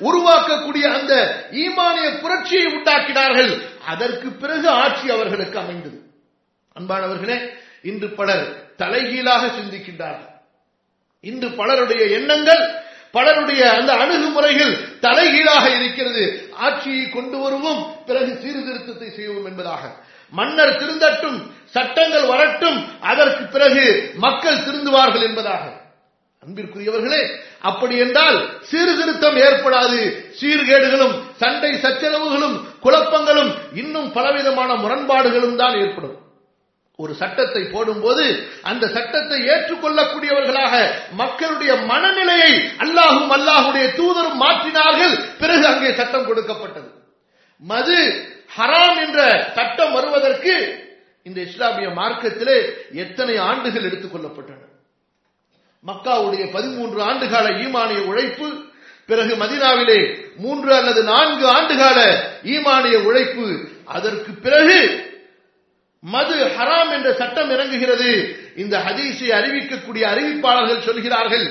உருவாக்கக்கூடிய 0.00 0.84
அந்த 0.98 1.12
ஈமானிய 1.52 2.20
புரட்சியை 2.20 2.66
உண்டாக்கினார்கள். 2.66 3.52
அதற்கு 3.86 4.30
பிறகு 4.30 4.68
ஆட்சி 4.70 5.10
அவர்களுக்கு 5.10 5.58
அமைந்தது. 5.58 6.03
அன்பானவர்களே 6.76 7.36
இன்று 7.82 8.08
பலர் 8.08 8.44
தலைகீழாக 8.76 9.42
சிந்திக்கின்றார்கள். 9.46 10.30
இன்று 11.20 11.48
பலருடைய 11.50 12.02
எண்ணங்கள் 12.18 12.62
பலருடைய 13.12 13.62
அந்த 13.72 13.92
அணுகுமுறைகள் 13.92 14.72
தலைகீழாக 15.00 15.64
இருக்கிறது. 15.76 16.50
ஆட்சியை 16.52 17.10
கொண்டு 17.10 17.36
வருவோம் 17.38 18.04
பிறகு 18.06 18.32
சீர்திருத்தத்தை 18.42 19.10
செய்வோம் 19.10 19.46
என்பதாக. 19.46 19.82
மன்னர் 20.32 20.78
திருந்தட்டும் 20.78 21.38
சட்டங்கள் 21.66 22.26
வரட்டும் 22.26 22.78
அதற்கு 23.00 23.44
பிறகு 23.44 23.84
மக்கள் 24.16 24.64
திருந்துவார்கள் 24.66 25.22
என்பதாக. 25.22 25.64
அன்பிற்குரியவர்களே 26.42 27.22
அப்படி 27.60 27.98
என்றால் 27.98 28.38
சீர்திருத்தம் 28.70 29.36
ஏற்படாது. 29.36 30.00
சீர்கேடுகளும் 30.40 31.14
சண்டை 31.36 31.72
சச்சரவுகளும் 31.74 32.56
குழப்பங்களும் 32.82 33.52
இன்னும் 33.74 34.12
பலவிதமான 34.12 34.74
முரண்பாடுகளும் 34.74 35.56
தான் 35.56 35.74
ஏற்படும். 35.74 36.18
ஒரு 36.98 37.12
சட்டத்தை 37.14 37.62
போடும்போது 37.64 38.24
அந்த 38.62 38.84
சட்டத்தை 38.86 39.38
ஏற்றுக்கொள்ளக்கூடியவர்களாக 39.52 40.74
மக்களுடைய 41.12 41.72
மனநிலையை 41.90 42.52
அல்லாஹும் 42.84 43.32
அல்லாஹுடைய 43.36 43.86
தூதரும் 44.00 44.38
மாற்றினார்கள். 44.42 45.14
பிறகு 45.38 45.64
அங்கே 45.66 45.90
சட்டம் 45.94 46.26
கொடுக்கப்பட்டது. 46.26 46.88
மது 47.62 47.98
ஹராம் 48.56 48.98
என்ற 49.04 49.20
சட்டம் 49.56 49.92
வருவதற்கு 49.92 50.54
இந்த 51.26 51.38
இஸ்லாமிய 51.40 51.88
மார்க்கத்திலே 51.98 52.58
எத்தனை 53.04 53.34
ஆண்டுகள் 53.48 53.86
எடுத்துக் 53.88 54.14
கொள்ளப்பட்டன. 54.14 54.60
மக்காவுடைய 55.84 56.44
பதிமூன்று 56.52 57.00
ஆண்டுகால 57.02 57.46
ஈமானிய 57.64 58.00
உழைப்பு 58.10 58.46
பிறகு 59.08 59.32
மதினாவிலே 59.36 60.00
மூன்று 60.36 60.70
அல்லது 60.74 61.00
நான்கு 61.04 61.44
ஆண்டுகால 61.56 61.98
ஈமானிய 62.54 62.96
உழைப்பு 63.08 63.46
அதற்கு 63.96 64.30
பிறகு 64.44 64.78
மது 66.12 66.34
ஹராம் 66.56 66.90
என்ற 66.96 67.12
சட்டம் 67.20 67.50
இறங்குகிறது. 67.50 68.10
இந்த 68.62 68.74
ஹதீஸை 68.86 69.28
அறிவிக்கக்கூடிய 69.38 70.04
அறிவிப்பாளர்கள் 70.12 70.84
சொல்கிறார்கள் 70.88 71.46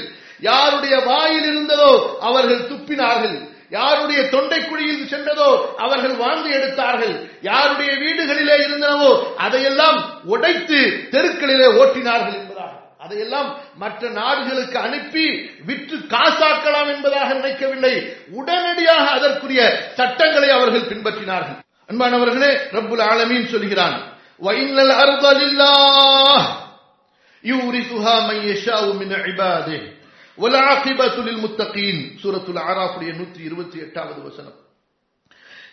யாருடைய 0.49 0.95
வாயில் 1.09 1.47
இருந்ததோ 1.51 1.91
அவர்கள் 2.19 2.67
துப்பினார்கள். 2.71 3.35
யாருடைய 3.69 4.21
தொண்டைக்குழியில் 4.33 5.09
சென்றதோ 5.11 5.49
அவர்கள் 5.85 6.15
வாழ்ந்து 6.15 6.49
எடுத்தார்கள். 6.57 7.15
யாருடைய 7.41 7.91
வீடுகளிலே 8.03 8.57
இருந்தனவோ 8.65 9.11
அதையெல்லாம் 9.45 9.97
உடைத்து 10.33 10.79
தெருக்களிலே 11.13 11.67
ஓட்டினார்கள் 11.81 12.37
என்பதாக. 12.39 12.71
அதையெல்லாம் 13.05 13.49
மற்ற 13.75 14.09
நாடுகளுக்கு 14.19 14.77
அனுப்பி 14.77 15.25
விற்று 15.65 15.97
காசாக்கலாம் 16.13 16.89
என்பதாக 16.93 17.29
நினைக்கவில்லை. 17.33 17.95
உடனடியாக 18.39 19.05
அதற்குரிய 19.17 19.61
சட்டங்களை 19.95 20.49
அவர்கள் 20.49 20.89
பின்பற்றினார்கள். 20.91 21.59
அன்பானவர்களே 21.91 22.51
ரப்புல் 22.75 23.05
ஆலமீன் 23.11 23.51
சொல்கிறான் 23.53 23.97
وَإِنَّ 24.42 24.76
الْأَرْضَ 24.78 25.24
لِلَّهِ 25.42 26.40
يُورِثُهَا 27.44 28.16
مَن 28.28 28.38
يَشَاءُ 28.50 28.84
مِنْ 29.00 29.10
عِبَادِهِ 29.24 29.82
وَالْعَاقِبَةُ 30.38 31.16
لِلْمُتَّقِينَ 31.28 31.96
சூரத்துல் 32.22 32.62
அராஃபுடைய 32.70 33.10
128வது 33.18 34.20
வசனம் 34.28 34.56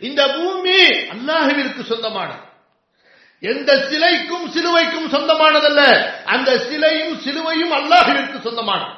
இந்த 0.07 0.21
பூமி 0.37 0.79
அல்லாஹ்விற்கு 1.13 1.81
சொந்தமானது 1.91 2.43
எந்த 3.43 3.71
சிலைக்கும் 3.91 4.45
சிலுவைக்கும் 4.55 5.07
சொந்தமானதல்ல 5.15 5.81
அந்த 6.33 6.49
சிலையும் 6.69 7.15
சிலுவையும் 7.25 7.73
அல்லாஹ்விற்கு 7.79 8.37
சொந்தமானது 8.47 8.93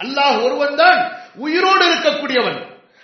அல்லாஹ் 0.00 0.36
ஒருவன் 0.46 0.76
தான் 0.82 1.00
உயிரோடு 1.46 1.82
இருக்கக்கூடியவன் 1.90 2.60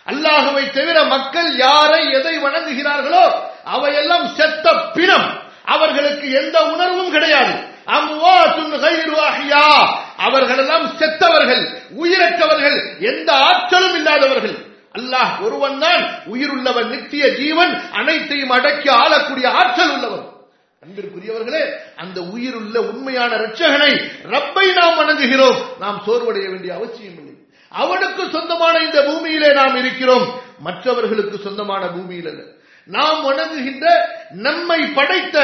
அல்லாஹுவை 0.07 0.65
தவிர 0.77 0.97
மக்கள் 1.15 1.51
யாரை 1.65 2.03
எதை 2.19 2.35
வணங்குகிறார்களோ 2.47 3.25
அவையெல்லாம் 3.75 4.27
செத்த 4.39 4.67
பிணம் 4.97 5.29
அவர்களுக்கு 5.66 6.32
எந்த 6.32 6.64
உணர்வும் 6.66 7.12
கிடையாது. 7.12 7.70
அவர்களெல்லாம் 10.18 10.88
செத்தவர்கள் 10.98 11.70
உயிரற்றவர்கள் 12.04 13.00
எந்த 13.00 13.34
ஆற்றலும் 13.34 13.96
இல்லாதவர்கள். 13.96 14.56
அல்லாஹ் 15.00 15.42
ஒருவன் 15.42 15.80
தான் 15.80 16.04
உயிருள்ளவன் 16.34 16.88
நித்திய 16.88 17.36
ஜீவன் 17.36 17.92
அனைத்தையும் 17.92 18.50
அடக்கி 18.50 18.90
ஆளக்கூடிய 18.90 19.50
ஆற்றல் 19.50 19.92
உள்ளவன். 19.92 20.30
அன்பிற்குரியவர்களே 20.86 21.70
அந்த 21.96 22.22
உயிருள்ள 22.22 22.82
உண்மையான 22.82 23.36
ரட்சகனை 23.36 24.12
ரப்பை 24.24 24.74
நாம் 24.74 24.98
வணங்குகிறோம். 24.98 25.58
நாம் 25.80 26.04
சோர்வடைய 26.08 26.50
வேண்டிய 26.50 26.74
அவசியம் 26.74 27.18
இல்லை. 27.18 27.34
அவனுக்கு 27.70 28.30
சொந்தமான 28.32 28.80
இந்த 28.80 29.04
பூமியிலே 29.04 29.54
நாம் 29.54 29.76
இருக்கிறோம். 29.76 30.42
மற்றவர்களுக்கு 30.60 31.38
சொந்தமான 31.38 31.88
பூமியில் 31.88 32.28
அல்ல. 32.28 32.51
நாம் 32.86 33.22
வணங்குகின்ற 33.22 33.86
நம்மை 34.32 34.80
படைத்த 34.94 35.38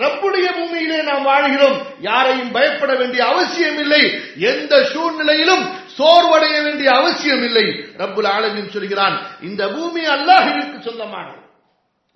ரப்புடைய 0.00 0.46
பூமியிலே 0.54 1.02
நாம் 1.02 1.22
வாழ்கிறோம். 1.22 1.78
யாரையும் 2.00 2.50
பயப்பட 2.50 2.94
வேண்டிய 2.94 3.26
அவசியம் 3.26 3.78
இல்லை. 3.78 4.02
எந்த 4.36 4.84
சூழ்நிலையிலும் 4.84 5.64
சோர்வடைய 5.98 6.62
வேண்டிய 6.62 6.92
அவசியம் 6.92 7.42
இல்லை. 7.42 7.64
ரப்புல் 7.98 8.28
ஆலமின் 8.36 8.70
சொல்கிறான் 8.70 9.16
இந்த 9.42 9.68
பூமி 9.68 10.04
அல்லாஹிற்கு 10.06 10.78
சொந்தமானது. 10.80 11.40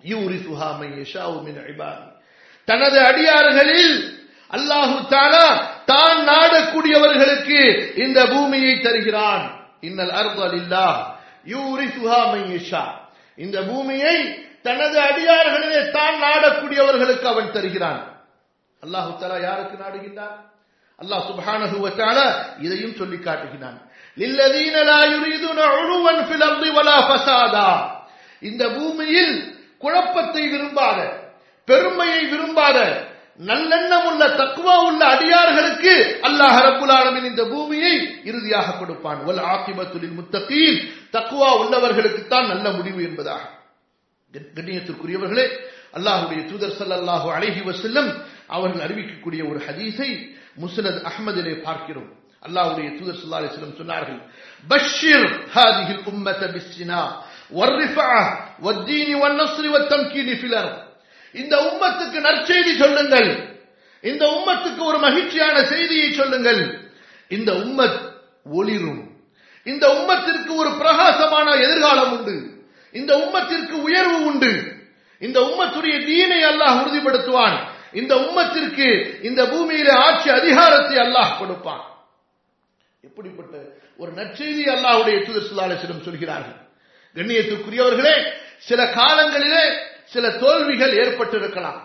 யூரி 0.01 0.37
தனது 2.65 2.99
அடியார்களில் 2.99 3.93
அல்லாஹு 4.53 5.07
தானா 5.07 5.45
தான் 5.85 6.19
நாடக்கூடியவர்களுக்கு 6.27 7.59
இந்த 7.95 8.27
பூமியை 8.27 8.81
தருகிறான். 8.81 9.43
இன்னல் 9.81 10.11
அர்தல் 10.11 10.53
இல்லா 10.53 11.17
யூரி 11.45 11.87
சுஹாமை 11.87 12.41
இந்த 13.35 13.61
பூமியை 13.61 14.47
தனது 14.61 14.97
அடியார்களிலே 14.99 15.91
தான் 15.91 16.17
நாடக்கூடியவர்களுக்கு 16.23 17.27
அவன் 17.33 17.51
தருகிறான். 17.51 18.01
அல்லாஹு 18.83 19.11
தலா 19.19 19.37
யாருக்கு 19.47 19.75
நாடுகின்றான்? 19.83 20.37
அல்லாஹ் 20.99 21.23
சுப்ஹானஹு 21.29 21.77
இதையும் 22.59 22.95
சொல்லி 22.95 23.17
காட்டுகிறான். 23.17 23.77
வலா 26.77 26.97
இந்த 28.41 28.63
பூமியில் 28.69 29.33
குழப்பத்தை 29.79 30.43
விரும்பாத 30.47 30.99
பெருமையை 31.65 32.21
விரும்பாத 32.25 32.77
நல்லெண்ணம் 33.49 34.05
உள்ள 34.09 34.23
தக்குவா 34.27 34.75
உள்ள 34.87 35.01
அடியார்களுக்கு 35.05 35.93
அல்லாஹ் 36.27 36.57
ரப்புல் 36.67 37.25
இந்த 37.25 37.43
பூமியை 37.43 37.93
இறுதியாக 38.29 38.71
கொடுப்பான். 38.71 39.19
வல் 39.27 39.43
ஆக்கிபத்துலின் 39.53 40.17
முத்தகீன். 40.19 40.79
தக்குவா 41.11 41.49
உள்ளவர்களுக்கு 41.61 42.27
தான் 42.27 42.47
நல்ல 42.47 42.69
முடிவு 42.69 43.03
என்பதாக. 43.03 43.58
கண்ணியத்திற்குரியவர்களே 44.33 45.45
அல்லாஹுடைய 45.97 46.39
தூதர் 46.49 46.75
சல்லாஹு 46.79 47.27
அழகி 47.37 47.61
வசல்லம் 47.69 48.09
அவர்கள் 48.47 48.83
அறிவிக்கக்கூடிய 48.87 49.41
ஒரு 49.49 49.59
ஹதீஸை 49.67 50.09
முசனத் 50.61 51.01
அஹமதிலே 51.09 51.61
பார்க்கிறோம். 51.61 52.09
அல்லாஹுடைய 52.45 52.87
தூதர் 52.97 53.19
சல்லா 53.21 53.39
அலிஸ்லம் 53.41 53.79
சொன்னார்கள் 53.79 54.19
பஷீர் 54.67 55.27
ஹாதிஹில் 55.55 56.03
உம்மத 56.11 56.41
பிஸ்னா 56.55 57.01
வர்ரிஃபா 57.59 58.11
வத்தீனி 58.65 59.15
வன்னஸ்ரி 59.23 59.69
வத்தம்கீனி 59.75 60.33
ஃபிலர் 60.41 60.69
இந்த 61.33 61.55
உம்மத்துக்கு 61.69 62.19
நற்செய்தி 62.27 62.77
சொல்லுங்கள். 62.77 63.57
இந்த 64.01 64.23
உம்மத்துக்கு 64.25 64.79
ஒரு 64.79 64.97
மகிழ்ச்சியான 64.97 65.63
செய்தியை 65.63 66.13
சொல்லுங்கள். 66.13 66.61
இந்த 67.29 67.51
உம்மத் 67.53 67.99
ஒளிரும். 68.43 69.01
இந்த 69.63 69.85
உம்மத்திற்கு 69.87 70.55
ஒரு 70.55 70.69
பிரகாசமான 70.77 71.51
எதிர்காலம் 71.51 72.11
உண்டு. 72.17 72.58
இந்த 72.91 73.17
உம்மத்திற்கு 73.17 73.71
உயர்வு 73.71 74.25
உண்டு. 74.25 74.77
இந்த 75.19 75.39
உம்மத்துடைய 75.39 76.05
தீனை 76.05 76.41
அல்லாஹ் 76.43 76.79
உறுதிப்படுத்துவான். 76.81 77.57
இந்த 77.93 78.15
உம்மத்திற்கு 78.15 79.19
இந்த 79.21 79.43
பூமியில 79.43 79.89
ஆட்சி 79.91 80.29
அதிகாரத்தை 80.29 80.97
அல்லாஹ் 80.97 81.37
கொடுப்பான். 81.37 81.83
எப்படிப்பட்ட 83.01 83.57
ஒரு 83.97 84.11
நற்செய்தி 84.11 84.63
அல்லாஹுடைய 84.63 85.25
தூதர் 85.25 85.47
சுல்லாலிசிடம் 85.49 86.03
சொல்கிறார்கள். 86.03 86.59
கண்ணியத்துக்குரியவர்களே 87.15 88.15
சில 88.59 88.85
காலங்களிலே 88.85 89.63
சில 90.05 90.29
தோல்விகள் 90.29 90.93
ஏற்பட்டிருக்கலாம். 90.93 91.79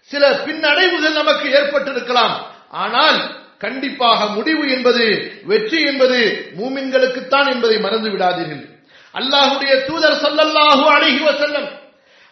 சில 0.00 0.30
பின்னடைவுகள் 0.30 1.12
நமக்கு 1.12 1.50
ஏற்பட்டிருக்கலாம். 1.50 2.34
ஆனால் 2.70 3.44
கண்டிப்பாக 3.58 4.26
முடிவு 4.26 4.70
என்பது 4.70 5.04
வெற்றி 5.44 5.82
என்பது 5.82 6.48
மூமின்களுக்குத்தான் 6.58 7.48
என்பதை 7.52 7.78
மறந்து 7.80 8.10
விடாதீர்கள். 8.10 8.75
அல்லாஹுடைய 9.16 9.72
தூதர் 9.86 10.20
சல்லல்லாஹு 10.22 10.84
அலைஹி 10.94 11.20
செல்லம் 11.40 11.68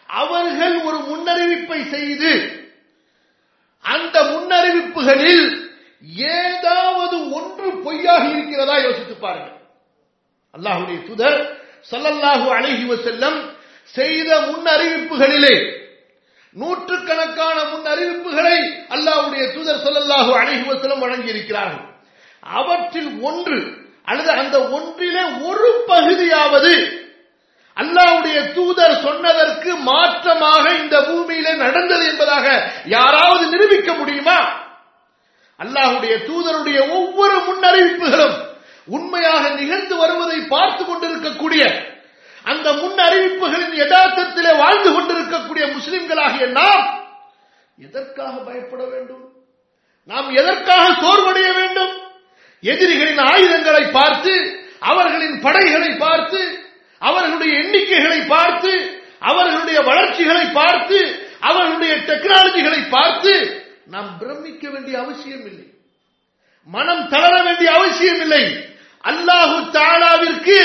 அவர்கள் 0.09 0.75
ஒரு 0.87 0.97
முன்னறிவிப்பை 1.09 1.79
செய்து 1.93 2.31
அந்த 3.85 4.15
முன்னறிவிப்புகளில் 4.31 5.45
ஏதாவது 6.31 7.15
ஒன்று 7.37 7.67
பொய்யாக 7.85 8.23
இருக்கிறதா 8.33 8.75
யோசித்து 8.79 9.15
பாருங்கள். 9.17 9.55
அல்லாஹுடைய 10.53 10.97
தூதர் 11.07 11.39
சல்லல்லாஹு 11.91 12.47
அலைஹி 12.57 12.85
செல்லம் 13.05 13.39
செய்த 13.93 14.29
முன்னறிவிப்புகளிலே 14.47 15.55
நூற்றுக்கணக்கான 16.55 17.57
முன் 17.71 17.87
அறிவிப்புகளை 17.93 18.57
அல்லாஹ்வுடைய 18.95 19.43
தூதர் 19.55 19.81
ஸல்லல்லாஹு 19.85 20.31
அலைஹி 20.41 20.63
செல்லம் 20.75 21.03
வழங்கி 21.05 21.33
இருக்கிறார்கள் 21.33 21.83
அவற்றில் 22.53 23.11
ஒன்று 23.21 23.57
அல்லது 24.05 24.31
அந்த 24.31 24.57
ஒன்றிலே 24.77 25.23
ஒரு 25.49 25.69
பகுதியாவது 25.87 26.75
அல்லாவுடைய 27.77 28.37
தூதர் 28.53 29.01
சொன்னதற்கு 29.01 29.71
மாற்றமாக 29.87 30.65
இந்த 30.81 31.01
பூமியிலே 31.01 31.53
நடந்தது 31.55 32.03
என்பதாக 32.11 32.45
யாராவது 32.85 33.43
நிரூபிக்க 33.47 33.93
முடியுமா? 33.93 34.37
அல்லாஹுடைய 35.59 36.13
தூதருடைய 36.29 36.79
ஒவ்வொரு 36.97 37.35
முன்னறிவிப்புகளும் 37.47 38.37
உண்மையாக 38.85 39.43
நிகழ்ந்து 39.49 39.95
வருவதை 39.95 40.39
பார்த்து 40.47 40.85
கொண்டிருக்கக்கூடிய 40.85 41.63
அந்த 42.43 42.67
முன்னறிவிப்புகளின் 42.73 43.75
யதார்த்தத்திலே 43.81 44.51
வாழ்ந்து 44.57 44.89
கொண்டிருக்கக்கூடிய 44.93 45.65
முஸ்லிம்களாகிய 45.67 46.47
நாம் 46.59 46.83
எதற்காக 47.77 48.33
பயப்பட 48.47 48.83
வேண்டும்? 48.85 49.23
நாம் 50.09 50.29
எதற்காக 50.31 50.85
சோர்வடைய 51.03 51.49
வேண்டும்? 51.59 51.93
எதிரிகளின் 52.71 53.21
ஆயுதங்களை 53.31 53.83
பார்த்து 53.91 54.33
அவர்களின் 54.91 55.37
படைகளை 55.41 55.91
பார்த்து 55.97 56.41
அவர்களுடைய 57.01 57.53
எண்ணிக்கைகளை 57.61 58.19
பார்த்து 58.27 58.71
அவர்களுடைய 59.21 59.79
வளர்ச்சிகளை 59.81 60.45
பார்த்து 60.59 60.99
அவர்களுடைய 61.41 61.93
டெக்னாலஜிகளை 62.09 62.81
பார்த்து 62.89 63.33
நாம் 63.93 64.11
பிரமிக்க 64.19 64.63
வேண்டிய 64.69 64.95
அவசியம் 65.03 65.45
இல்லை. 65.45 65.65
மனம் 66.67 67.03
தளர 67.07 67.33
வேண்டிய 67.43 67.69
அவசியம் 67.71 68.21
இல்லை. 68.21 68.43
அல்லாஹு 69.03 69.57
தாலாவிற்கு 69.77 70.59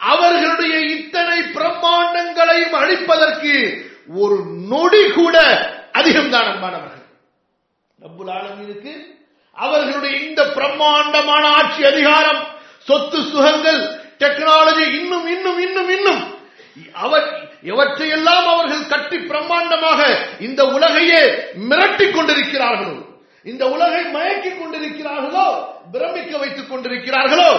அவர்களுடைய 0.00 0.74
இத்தனை 0.96 1.38
பிரம்மாண்டங்களையும் 1.56 2.76
அழிப்பதற்கு 2.80 3.54
ஒரு 4.14 4.36
நொடி 4.70 5.02
கூட 5.10 5.36
அதிகம்தான் 5.94 6.48
அன்பானவர்கள் 6.52 7.04
ரப்புல் 7.98 8.32
ஆலமீனுக்கு 8.36 8.92
அவர்களுடைய 9.56 10.14
இந்த 10.26 10.42
பிரம்மாண்டமான 10.54 11.44
ஆட்சி 11.58 11.82
அதிகாரம் 11.84 12.42
சொத்து 12.88 13.18
சுகங்கள் 13.30 13.80
டெக்னாலஜி 14.22 14.86
இன்னும் 14.98 15.26
இன்னும் 15.34 15.60
இன்னும் 15.66 15.90
இன்னும். 15.96 16.22
அவர் 16.96 17.26
எவற்றையெல்லாம் 17.70 18.46
அவர்கள் 18.48 18.90
கட்டி 18.90 19.18
பிரம்மாண்டமாக 19.22 20.00
இந்த 20.46 20.60
உலகையே 20.76 21.22
மிரட்டிக் 21.70 22.14
கொண்டிருக்கிறார்களோ 22.16 22.96
இந்த 23.46 23.64
உலகை 23.74 24.02
மயக்கிக் 24.14 24.58
கொண்டிருக்கிறார்களோ 24.60 25.46
பிரமிக்க 25.92 26.32
வைத்துக் 26.38 26.70
கொண்டிருக்கிறார்களோ 26.70 27.50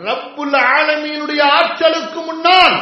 ரப்புல் 0.00 0.56
ஆலமியினுடைய 0.70 1.42
ஆற்றலுக்கு 1.58 2.20
முன்னால் 2.22 2.76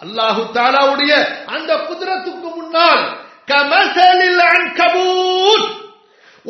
அல்லாஹு 0.00 0.42
தாலாவுடைய 0.56 1.12
அந்த 1.54 1.72
குதிரத்துக்கு 1.88 2.48
முன்னால் 2.58 3.02
கமசலில் 3.48 4.42
அன்கபூத் 4.48 5.68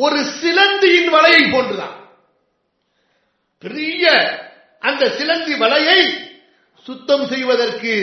ஒரு 0.03 0.19
சிலந்தியின் 0.41 1.09
வலையை 1.13 1.43
போன்றுதான். 1.51 1.95
பெரிய 3.63 4.03
அந்த 4.79 5.03
சிலந்தி 5.17 5.53
வலையை 5.53 6.01
சுத்தம் 6.85 7.25
செய்வதற்கு 7.31 7.93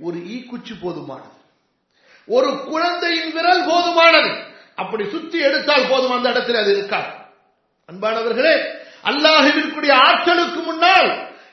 ஒரு 0.00 0.18
ஈக்குச்சி 0.34 0.74
போதுமானது. 0.82 1.38
ஒரு 2.28 2.50
குழந்தையின் 2.70 3.32
விரல் 3.32 3.64
போதுமானது. 3.68 4.30
அப்படி 4.82 5.04
சுத்தி 5.10 5.38
எடுத்தால் 5.48 5.88
போதும் 5.90 6.16
அந்த 6.16 6.28
இடத்தில் 6.30 6.60
அது 6.62 6.70
இருக்காது. 6.76 7.10
அன்பானவர்களே 7.88 8.56
அல்லாஹுவிற்குடைய 9.10 9.92
ஆற்றலுக்கு 10.08 10.60
முன்னால் 10.68 11.10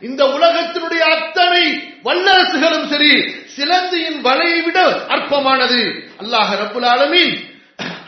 இந்த 0.07 0.21
உலகத்தினுடைய 0.37 1.03
அத்தனை 1.15 1.63
வல்லரசுகளும் 2.07 2.87
சரி 2.93 3.13
சிலந்தியின் 3.55 4.19
வலையை 4.25 4.59
விட 4.63 4.79
அற்பமானது. 5.15 5.81
அல்லாஹ் 6.21 6.51
ரபுல் 6.63 6.87
ஆலமீன் 6.93 7.35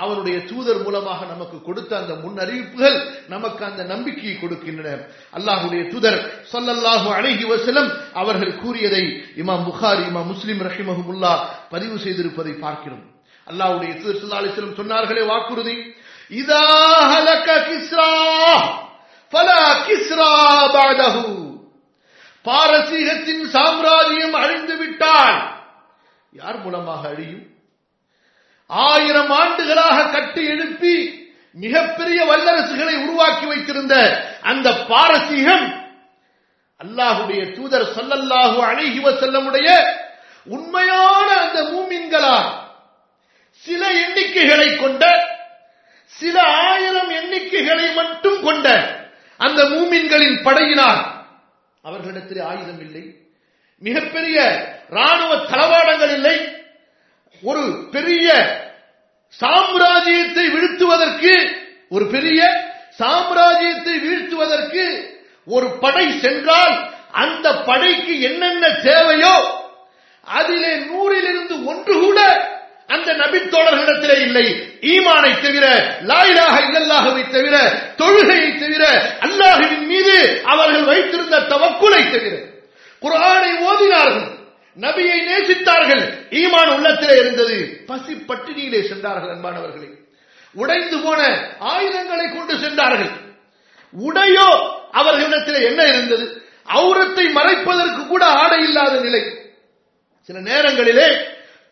அவனுடைய 0.03 0.37
தூதர் 0.51 0.81
மூலமாக 0.85 1.19
நமக்கு 1.33 1.57
கொடுத்த 1.67 1.91
அந்த 2.01 2.13
முன்னறிவிப்புகள் 2.23 2.97
நமக்கு 3.33 3.61
அந்த 3.69 3.81
நம்பிக்கையை 3.93 4.35
கொடுக்கின்றன. 4.37 4.89
அல்லாஹுடைய 5.37 5.81
தூதர் 5.93 6.19
சொல்லல்லாஹு 6.53 7.07
அழகி 7.17 7.45
வசலம் 7.53 7.89
அவர்கள் 8.21 8.59
கூறியதை 8.63 9.03
இமாம் 9.41 9.65
புகார் 9.69 10.01
இமாம் 10.09 10.29
முஸ்லிம் 10.33 10.61
ரஹிமஹமுல்லா 10.67 11.33
பதிவு 11.73 11.95
செய்திருப்பதை 12.05 12.53
பார்க்கிறோம். 12.65 13.05
அல்லாஹுடைய 13.47 13.91
தூதர் 13.99 14.21
சொல்லா 14.21 14.41
அலிஸ்லம் 14.41 14.79
சொன்னார்களே 14.81 15.23
வாக்குறுதி 15.31 15.75
இதா 16.41 16.63
ஹலக 17.11 17.47
கிஸ்ரா 17.69 18.11
பல 19.33 19.49
கிஸ்ரா 19.87 20.31
பாதஹு 20.75 21.25
பாரசீகத்தின் 22.45 23.45
சாம்ராஜ்யம் 23.55 24.35
அழிந்து 24.41 24.75
விட்டால் 24.81 25.37
யார் 26.33 26.57
மூலமாக 26.63 27.03
அழியும்? 27.13 27.43
ஆயிரம் 28.69 29.31
ஆண்டுகளாக 29.41 29.97
கட்டி 30.11 30.43
எழுப்பி 30.45 30.95
மிகப்பெரிய 31.55 32.19
வல்லரசுகளை 32.29 32.95
உருவாக்கி 33.03 33.45
வைத்திருந்த 33.45 33.95
அந்த 34.41 34.67
பாரசீகம் 34.89 35.67
அல்லாஹுடைய 36.79 37.41
தூதர் 37.57 37.93
சொல்லல்லாஹு 37.97 38.57
அழகிவ 38.71 39.11
செல்லமுடைய 39.21 39.67
உண்மையான 40.47 41.27
அந்த 41.43 41.59
மூமின்களால் 41.73 42.49
சில 43.63 43.81
எண்ணிக்கைகளை 44.03 44.69
கொண்ட 44.75 45.03
சில 46.13 46.35
ஆயிரம் 46.71 47.11
எண்ணிக்கைகளை 47.19 47.87
மட்டும் 47.93 48.39
கொண்ட 48.43 48.67
அந்த 49.39 49.61
மூமின்களின் 49.63 50.43
படையினால் 50.43 51.01
அவர்களிடத்தில் 51.83 52.43
ஆயுதம் 52.51 52.79
இல்லை. 52.79 53.03
மிகப்பெரிய 53.81 54.37
ராணுவ 54.89 55.31
தளவாடங்கள் 55.51 56.13
இல்லை. 56.17 56.35
ஒரு 57.41 57.89
பெரிய 57.91 58.27
சாம்ராஜ்யத்தை 59.41 60.45
வீழ்த்துவதற்கு 60.53 61.33
ஒரு 61.89 62.07
பெரிய 62.07 62.41
சாம்ராஜ்யத்தை 62.99 63.95
வீழ்த்துவதற்கு 64.05 65.13
ஒரு 65.45 65.67
படை 65.79 66.19
சென்றால் 66.19 66.91
அந்த 67.11 67.53
படைக்கு 67.53 68.21
என்னென்ன 68.21 68.69
தேவையோ 68.69 69.35
அதிலே 70.23 70.75
நூறிலிருந்து 70.75 71.65
ஒன்று 71.65 71.93
கூட 71.99 72.19
அந்த 72.87 73.13
நபித்தோழர்களிடத்திலே 73.13 74.21
இல்லை. 74.21 74.45
ஈமானை 74.81 75.41
தவிர 75.41 75.65
லாயிலாக 76.01 76.55
இல்லல்லாகவை 76.61 77.29
தவிர 77.29 77.55
தொழுகையை 77.97 78.57
தவிர 78.57 78.83
அல்லாஹுவின் 79.19 79.85
மீது 79.85 80.41
அவர்கள் 80.43 80.83
வைத்திருந்த 80.83 81.39
தவக்குலை 81.39 82.09
தவிர. 82.09 82.35
குரானை 83.01 83.51
ஓதினார்கள். 83.69 84.34
நபியை 84.79 85.17
நேசித்தார்கள். 85.29 86.03
ஈமான் 86.29 86.75
உள்ளத்திலே 86.75 87.19
இருந்தது. 87.19 87.83
பசி 87.85 88.13
பட்டினியிலே 88.13 88.87
சென்றார்கள் 88.87 89.37
அன்பானவர்களே. 89.37 89.89
உடைந்து 90.53 90.99
போன 90.99 91.49
ஆயுதங்களை 91.59 92.29
கொண்டு 92.29 92.59
சென்றார்கள். 92.59 93.11
உடையோ 93.99 94.69
அவர்களிடத்தில் 94.91 95.61
என்ன 95.61 95.83
இருந்தது? 95.83 96.41
அவுரத்தை 96.73 97.25
மறைப்பதற்கு 97.31 98.07
கூட 98.07 98.25
ஆடை 98.25 98.63
இல்லாத 98.63 98.99
நிலை. 98.99 99.23
சில 100.21 100.39
நேரங்களிலே 100.39 101.07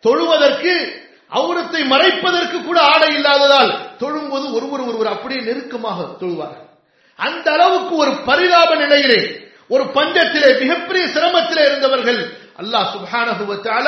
தொழுவதற்கு 0.02 1.02
அவுரத்தை 1.32 1.80
மறைப்பதற்கு 1.84 2.64
கூட 2.64 2.80
ஆடை 2.80 3.14
இல்லாததால் 3.14 3.80
தொழும்போது 3.98 4.52
ஒருவர் 4.52 4.80
ஒருவர் 4.80 5.06
அப்படியே 5.06 5.40
நெருக்கமாக 5.40 6.16
தொழுவார்கள். 6.20 6.70
அந்த 7.16 7.52
அளவுக்கு 7.52 7.96
ஒரு 7.96 8.10
பரிதாப 8.10 8.74
நிலையிலே 8.74 9.40
ஒரு 9.68 9.84
பஞ்சத்திலே 9.84 10.60
மிகப்பெரிய 10.60 11.06
சிரமத்திலே 11.06 11.62
இருந்தவர்கள் 11.66 12.42
அல்லாஹ் 12.60 12.90
சுபானகுவத்தால 12.94 13.86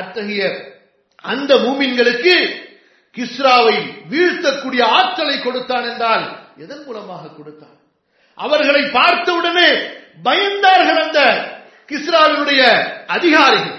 அத்தகைய 0.00 0.42
அந்த 1.32 1.52
மூமின்களுக்கு 1.64 2.34
கிஸ்ராவை 3.16 3.76
வீழ்த்தக்கூடிய 4.12 4.82
ஆற்றலை 4.98 5.36
கொடுத்தான் 5.40 5.86
என்றால் 5.90 6.24
எதன் 6.64 6.84
மூலமாக 6.86 7.30
கொடுத்தான்? 7.38 7.76
அவர்களை 8.38 8.82
பார்த்தவுடனே 8.98 9.68
பயந்தார்கள் 10.28 11.00
அந்த 11.04 11.20
கிஸ்ராவினுடைய 11.90 12.62
அதிகாரிகள் 13.16 13.78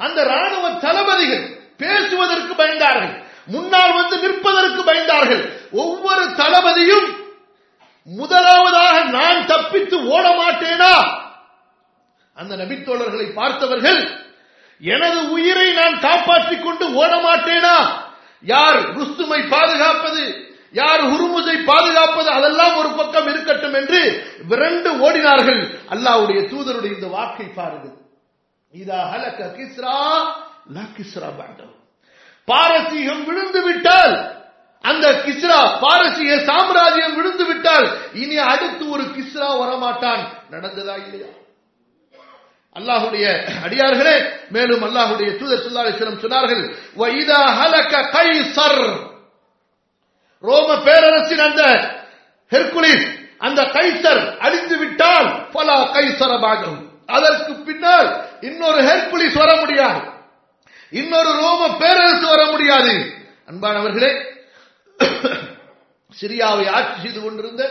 அந்த 0.00 0.18
ராணுவ 0.32 0.64
தளபதிகள் 0.84 1.44
பேசுவதற்கு 1.82 2.52
பயந்தார்கள் 2.62 3.14
முன்னால் 3.54 3.94
வந்து 3.98 4.16
நிற்பதற்கு 4.24 4.82
பயந்தார்கள். 4.88 5.42
ஒவ்வொரு 5.82 6.24
தளபதியும் 6.40 7.08
முதலாவதாக 8.08 8.96
நான் 9.16 9.40
தப்பித்து 9.46 9.96
ஓட 10.14 10.26
மாட்டேனா 10.40 10.94
அந்த 12.36 12.56
நபித்தோழர்களை 12.56 13.26
பார்த்தவர்கள் 13.32 14.00
எனது 14.80 15.30
உயிரை 15.30 15.72
நான் 15.72 15.96
காப்பாற்றிக் 16.00 16.62
கொண்டு 16.62 16.84
ஓட 16.94 17.12
மாட்டேனா 17.26 17.76
யார் 18.44 18.78
ருஸ்துமை 18.96 19.48
பாதுகாப்பது? 19.48 20.22
யார் 20.72 21.02
உருமுசை 21.04 21.56
பாதுகாப்பது? 21.64 22.28
அதெல்லாம் 22.30 22.76
ஒரு 22.76 22.90
பக்கம் 22.90 23.28
இருக்கட்டும் 23.28 23.74
என்று 23.74 24.00
விரண்டு 24.48 24.90
ஓடினார்கள். 25.04 25.60
அல்லாவுடைய 25.90 26.40
தூதருடைய 26.52 26.92
இந்த 26.96 27.08
வாக்கை 27.08 27.46
பாருங்கள் 27.58 27.96
இதா 28.72 29.00
ஹலக 29.12 29.48
கிஸ்ரா 29.58 29.96
லா 30.74 30.84
கிஸ்ரா 30.96 31.28
பாண்டவ் 31.38 31.74
பாரசீகம் 32.48 33.24
விழுந்து 33.24 33.60
விட்டால் 33.62 34.14
அந்த 34.84 35.06
கிஸ்ரா 35.26 35.58
பாரசீக 35.84 36.38
சாம்ராஜ்யம் 36.48 37.14
விழுந்து 37.14 37.44
விட்டால் 37.44 37.86
இனி 38.12 38.36
அடுத்து 38.52 38.84
ஒரு 38.90 39.04
கிஸ்ரா 39.16 39.48
வரமாட்டான். 39.60 40.22
நடந்ததா 40.50 40.94
இல்லையா? 41.04 41.30
அல்லாஹுடைய 42.76 43.24
அடியார்களே 43.64 44.16
மேலும் 44.50 44.84
அல்லாஹுடைய 44.88 45.28
தூதர் 45.40 45.62
ஸல்லல்லாஹு 45.62 45.86
அலைஹி 45.86 46.22
சொன்னார்கள் 46.24 46.62
ரோம 50.44 50.68
பேரரசின் 50.86 51.44
அந்த 51.48 51.62
ஹெர்குலிஸ் 52.52 53.04
அந்த 53.38 53.60
கைசர் 53.76 54.22
அழிந்து 54.46 54.76
விட்டால் 54.82 55.28
பல 55.52 55.68
கைசரமாகும் 55.96 56.80
அதற்கு 57.08 57.52
பின்னால் 57.68 58.08
இன்னொரு 58.40 58.80
ஹெர்குலிஸ் 58.88 59.38
வர 59.42 59.50
முடியாது. 59.60 60.00
இன்னொரு 60.92 61.30
ரோம 61.42 61.60
பேரரசு 61.82 62.26
வர 62.26 62.42
முடியாது. 62.50 62.94
அன்பானவர்களே 63.50 64.10
சிரியாவை 66.12 66.66
ஆட்சி 66.70 66.98
செய்து 67.00 67.20
கொண்டிருந்த 67.20 67.62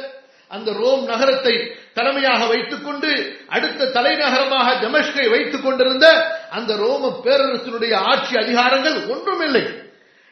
அந்த 0.56 0.70
ரோம் 0.82 1.04
நகரத்தை 1.12 1.54
தலைமையாக 1.98 2.42
வைத்துக் 2.52 2.86
கொண்டு 2.86 3.10
அடுத்த 3.56 3.90
தலைநகரமாக 3.98 4.68
தமஷ்கை 4.84 5.26
வைத்துக் 5.34 5.66
கொண்டிருந்த 5.66 6.06
அந்த 6.58 6.72
ரோம 6.84 7.12
பேரரசனுடைய 7.26 7.94
ஆட்சி 8.12 8.34
அதிகாரங்கள் 8.44 8.98
ஒன்றுமில்லை. 9.14 9.64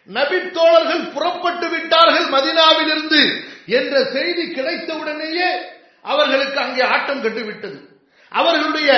நபித்தோழர்கள் 0.10 1.03
புறப்பட்டு 1.13 1.67
விட்டார்கள் 1.73 2.27
மதினாவிலிருந்து 2.36 3.21
என்ற 3.79 3.93
செய்தி 4.15 4.45
கிடைத்தவுடனேயே 4.58 5.49
அவர்களுக்கு 6.12 6.60
அங்கே 6.65 6.84
ஆட்டம் 6.95 7.23
கட்டுவிட்டது. 7.23 7.77
அவர்களுடைய 8.32 8.91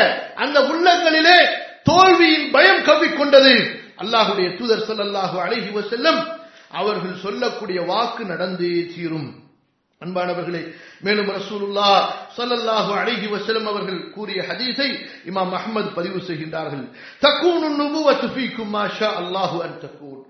அந்த 0.43 0.57
உள்ளங்களிலே 0.71 1.37
தோல்வியின் 1.89 2.47
பயம் 2.55 2.83
கவ்விக்கொண்டது. 2.89 3.53
அல்லாஹுடைய 4.01 4.47
தூதர் 4.59 4.85
ஸல்லல்லாஹு 4.89 5.37
அலைஹி 5.45 5.81
செல்லும் 5.93 6.21
அவர்கள் 6.79 7.21
சொல்லக்கூடிய 7.25 7.79
வாக்கு 7.91 8.23
நடந்தே 8.31 8.73
தீரும். 8.93 9.29
அன்பானவர்களே 10.01 10.61
மேலும் 11.05 11.29
ரசூலுல்லா 11.37 11.89
ஸல்லல்லாஹு 12.37 12.91
அலைஹி 13.01 13.27
வஸல்லம் 13.33 13.67
அவர்கள் 13.71 13.99
கூறிய 14.15 14.39
ஹதீஸை 14.49 14.89
இமாம் 15.29 15.53
அஹ்மத் 15.59 15.91
பதிவு 15.97 16.19
செய்கின்றார்கள். 16.29 16.85
தக்கூனு 17.25 17.67
நுபுவத்து 17.81 18.27
ஃபீக்கும் 18.35 18.71
மா 18.75 18.83
ஷா 18.99 19.09
அல்லாஹு 19.21 19.57
அன் 19.65 19.75
தக்கூன் 19.85 20.21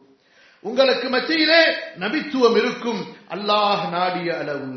உங்களுக்கு 0.65 1.07
மத்தியிலே 1.09 1.61
நபித்துவம் 2.03 2.57
இருக்கும் 2.61 3.01
அல்லாஹ் 3.35 3.83
நாடிய 3.95 4.29
அளவு. 4.41 4.73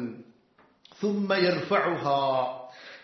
சும்ம 1.00 1.30
யர்ஃபஉஹா 1.46 2.20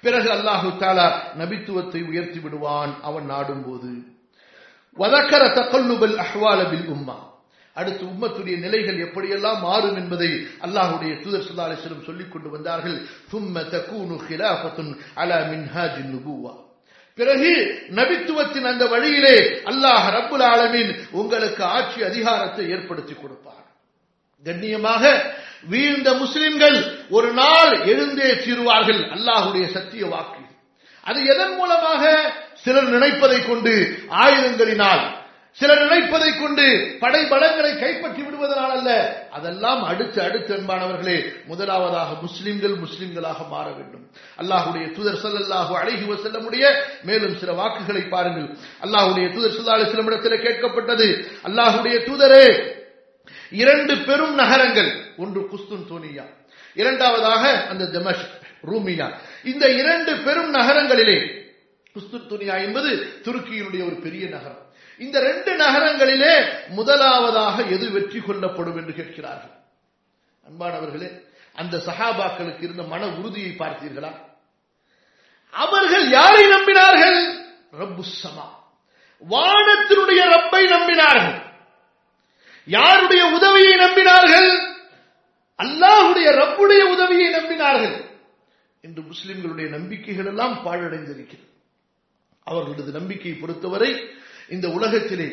பிறகு 0.04 0.28
அல்லாஹு 0.36 0.68
தாலா 0.82 1.06
நபித்துவத்தை 1.40 2.00
உயர்த்தி 2.10 2.38
விடுவான் 2.44 2.92
அவன் 3.08 3.26
நாடும் 3.32 3.64
போது 3.66 3.90
வதக்கர 4.96 5.42
தகல்லுபல் 5.58 6.16
அஹ்வால 6.24 6.60
பில் 6.70 6.88
உம்மா. 6.94 7.16
அடுத்து 7.74 8.04
உம்மத்துடைய 8.04 8.56
நிலைகள் 8.58 8.98
எப்படியெல்லாம் 9.06 9.60
மாறும் 9.60 9.96
என்பதை 9.96 10.30
அல்லாஹுடைய 10.66 11.12
தூதர் 11.22 11.44
ஸல்லல்லாஹு 11.46 11.70
அலைஹி 11.70 12.04
சொல்லிக் 12.04 12.32
கொண்டு 12.32 12.48
வந்தார்கள். 12.50 12.96
தும்ம 13.32 13.56
தகூனு 13.74 14.14
ஹிலாஃபத்துன் 14.28 14.90
அலா 15.14 15.38
மின்ஹாஜின் 15.52 16.10
நுபுவா. 16.14 16.54
பிறகு 17.18 17.52
நபித்துவத்தின் 17.98 18.66
அந்த 18.72 18.84
வழியிலே 18.86 19.36
அல்லாஹ் 19.70 20.04
ரப்புல் 20.16 20.44
ஆலமின் 20.52 20.90
உங்களுக்கு 21.10 21.62
ஆட்சி 21.64 22.00
அதிகாரத்தை 22.10 22.64
ஏற்படுத்தி 22.74 23.14
கொடுப்பார். 23.14 23.66
கண்ணியமாக 24.46 25.02
வீழ்ந்த 25.72 26.08
முஸ்லிம்கள் 26.14 26.78
ஒரு 27.16 27.30
நாள் 27.32 27.72
எழுந்தே 27.92 28.28
தீருவார்கள் 28.44 29.00
அல்லாஹுடைய 29.14 29.64
சத்திய 29.76 30.02
வாக்கு. 30.06 30.42
அது 31.06 31.18
எதன் 31.32 31.54
மூலமாக 31.56 32.02
சிலர் 32.62 32.90
நினைப்பதை 32.94 33.38
கொண்டு 33.46 33.72
ஆயுதங்களினால் 34.22 35.04
சிலர் 35.58 35.80
நினைப்பதை 35.84 36.28
கொண்டு 36.32 36.64
படை 37.00 37.20
பலங்களை 37.30 37.70
கைப்பற்றி 37.78 38.20
விடுவதனால் 38.22 38.74
அல்ல. 38.76 38.90
அதெல்லாம் 39.36 39.82
அடுத்து 39.90 40.18
அடுத்து 40.22 40.52
அன்பானவர்களே 40.56 41.16
முதலாவதாக 41.50 42.10
முஸ்லிம்கள் 42.24 42.76
முஸ்லிம்களாக 42.84 43.48
மாற 43.54 43.66
வேண்டும். 43.78 44.04
அல்லாஹுடைய 44.40 44.84
தூதர் 44.96 45.18
அழகிவர் 45.80 46.22
செல்ல 46.24 46.38
முடிய 46.46 46.64
மேலும் 47.08 47.34
சில 47.40 47.50
வாக்குகளை 47.60 48.02
பாருங்கள். 48.14 48.48
அல்லாஹுடைய 48.84 49.26
தூதர் 49.34 49.54
ஸல்லல்லாஹு 49.56 49.90
சில 49.92 50.04
இடத்தில் 50.10 50.44
கேட்கப்பட்டது 50.46 51.08
அல்லாஹுடைய 51.48 51.96
தூதரே 52.08 52.46
இரண்டு 53.62 53.94
பெரும் 54.08 54.34
நகரங்கள் 54.34 54.90
ஒன்று 55.22 55.40
குஸ்துன் 55.52 55.86
தோனியா 55.90 56.24
இரண்டாவதாக 56.80 57.44
அந்த 57.72 57.84
ஜமஷ் 57.94 58.24
ரூமியா. 58.70 59.06
இந்த 59.50 59.64
இரண்டு 59.80 60.12
பெரும் 60.26 60.50
நகரங்களிலே 60.58 61.18
குஸ்துன் 61.94 62.28
துனியா 62.32 62.56
என்பது 62.66 62.90
துருக்கியினுடைய 63.24 63.82
ஒரு 63.88 63.96
பெரிய 64.06 64.24
நகரம். 64.36 64.64
இந்த 65.00 65.20
ரெண்டு 65.20 65.56
நகரங்களிலே 65.56 66.46
முதலாவதாக 66.68 67.62
எது 67.62 67.90
வெற்றி 67.90 68.20
கொள்ளப்படும் 68.20 68.76
என்று 68.76 68.92
கேட்கிறார்கள். 68.92 69.50
அன்பானவர்களே 70.48 71.24
அந்த 71.54 71.76
சஹாபாக்களுக்கு 71.76 72.62
இருந்த 72.62 72.82
மன 72.82 73.06
உறுதியை 73.06 73.50
பார்த்தீர்களா? 73.50 74.14
அவர்கள் 75.50 76.08
யாரை 76.08 76.44
நம்பினார்கள்? 76.44 77.46
ரப்பு 77.78 78.04
சமா. 78.22 78.46
வானத்தினுடைய 79.30 80.28
ரப்பை 80.28 80.64
நம்பினார்கள். 80.64 81.42
யாருடைய 82.64 83.26
உதவியை 83.26 83.72
நம்பினார்கள்? 83.72 84.76
அல்லாஹுடைய 85.62 86.28
ரப்புடைய 86.40 86.82
உதவியை 86.82 87.34
நம்பினார்கள். 87.34 88.04
இன்று 88.80 89.02
முஸ்லிம்களுடைய 89.02 89.68
நம்பிக்கைகள் 89.68 90.26
எல்லாம் 90.26 90.62
பாழடைந்திருக்கிறது. 90.64 91.48
அவர்களது 92.44 92.92
நம்பிக்கையை 92.92 93.40
பொறுத்தவரை 93.40 94.18
இந்த 94.54 94.66
உலகத்திலே 94.76 95.28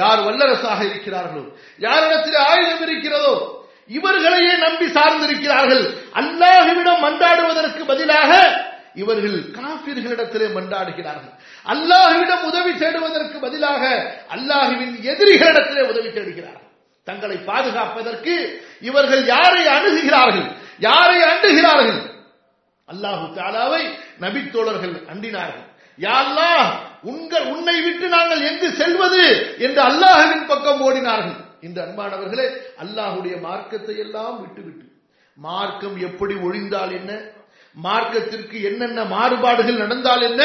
யார் 0.00 0.20
வல்லரசாக 0.26 0.80
இருக்கிறார்களோ 0.90 1.44
யாரிடத்திலே 1.86 2.38
ஆயுதம் 2.50 2.84
இருக்கிறதோ 2.86 3.34
இவர்களையே 3.96 4.52
நம்பி 4.66 4.86
சார்ந்திருக்கிறார்கள். 4.96 5.84
அல்லாஹுவிடம் 6.20 7.02
மன்றாடுவதற்கு 7.06 7.82
பதிலாக 7.90 8.30
இவர்கள் 9.02 9.36
காபிர்களிடத்திலே 9.58 10.46
மன்றாடுகிறார்கள். 10.56 11.34
அல்லாஹுவிடம் 11.72 12.44
உதவி 12.50 12.72
தேடுவதற்கு 12.82 13.36
பதிலாக 13.46 13.82
அல்லாஹுவின் 14.34 14.94
எதிரிகளிடத்திலே 15.12 15.82
உதவி 15.92 16.10
தேடுகிறார்கள் 16.16 16.68
தங்களை 17.06 17.36
பாதுகாப்பதற்கு 17.50 18.34
இவர்கள் 18.88 19.22
யாரை 19.34 19.62
அணுகுகிறார்கள் 19.76 20.48
யாரை 20.88 21.18
அண்டுகிறார்கள்? 21.30 22.00
அல்லாஹு 22.88 23.26
தாலாவை 23.40 23.82
நபித்தோழர்கள் 24.22 24.94
அண்டினார்கள். 25.12 25.66
யாழ்லா 25.98 26.52
உங்கள் 27.02 27.46
உன்னை 27.54 27.76
விட்டு 27.82 28.08
நாங்கள் 28.08 28.42
எங்கு 28.50 28.68
செல்வது 28.72 29.24
என்று 29.58 29.80
அல்லாஹவின் 29.82 30.46
பக்கம் 30.46 30.82
ஓடினார்கள். 30.82 31.38
இந்த 31.60 31.78
அன்பானவர்களே 31.86 32.46
அல்லாஹுடைய 32.82 33.34
மார்க்கத்தை 33.40 33.96
எல்லாம் 33.98 34.36
விட்டுவிட்டு 34.40 34.86
மார்க்கம் 35.38 35.96
எப்படி 36.00 36.34
ஒழிந்தால் 36.34 36.92
என்ன? 36.92 37.10
மார்க்கத்திற்கு 37.76 38.56
என்னென்ன 38.62 39.04
மாறுபாடுகள் 39.04 39.82
நடந்தால் 39.82 40.22
என்ன? 40.22 40.42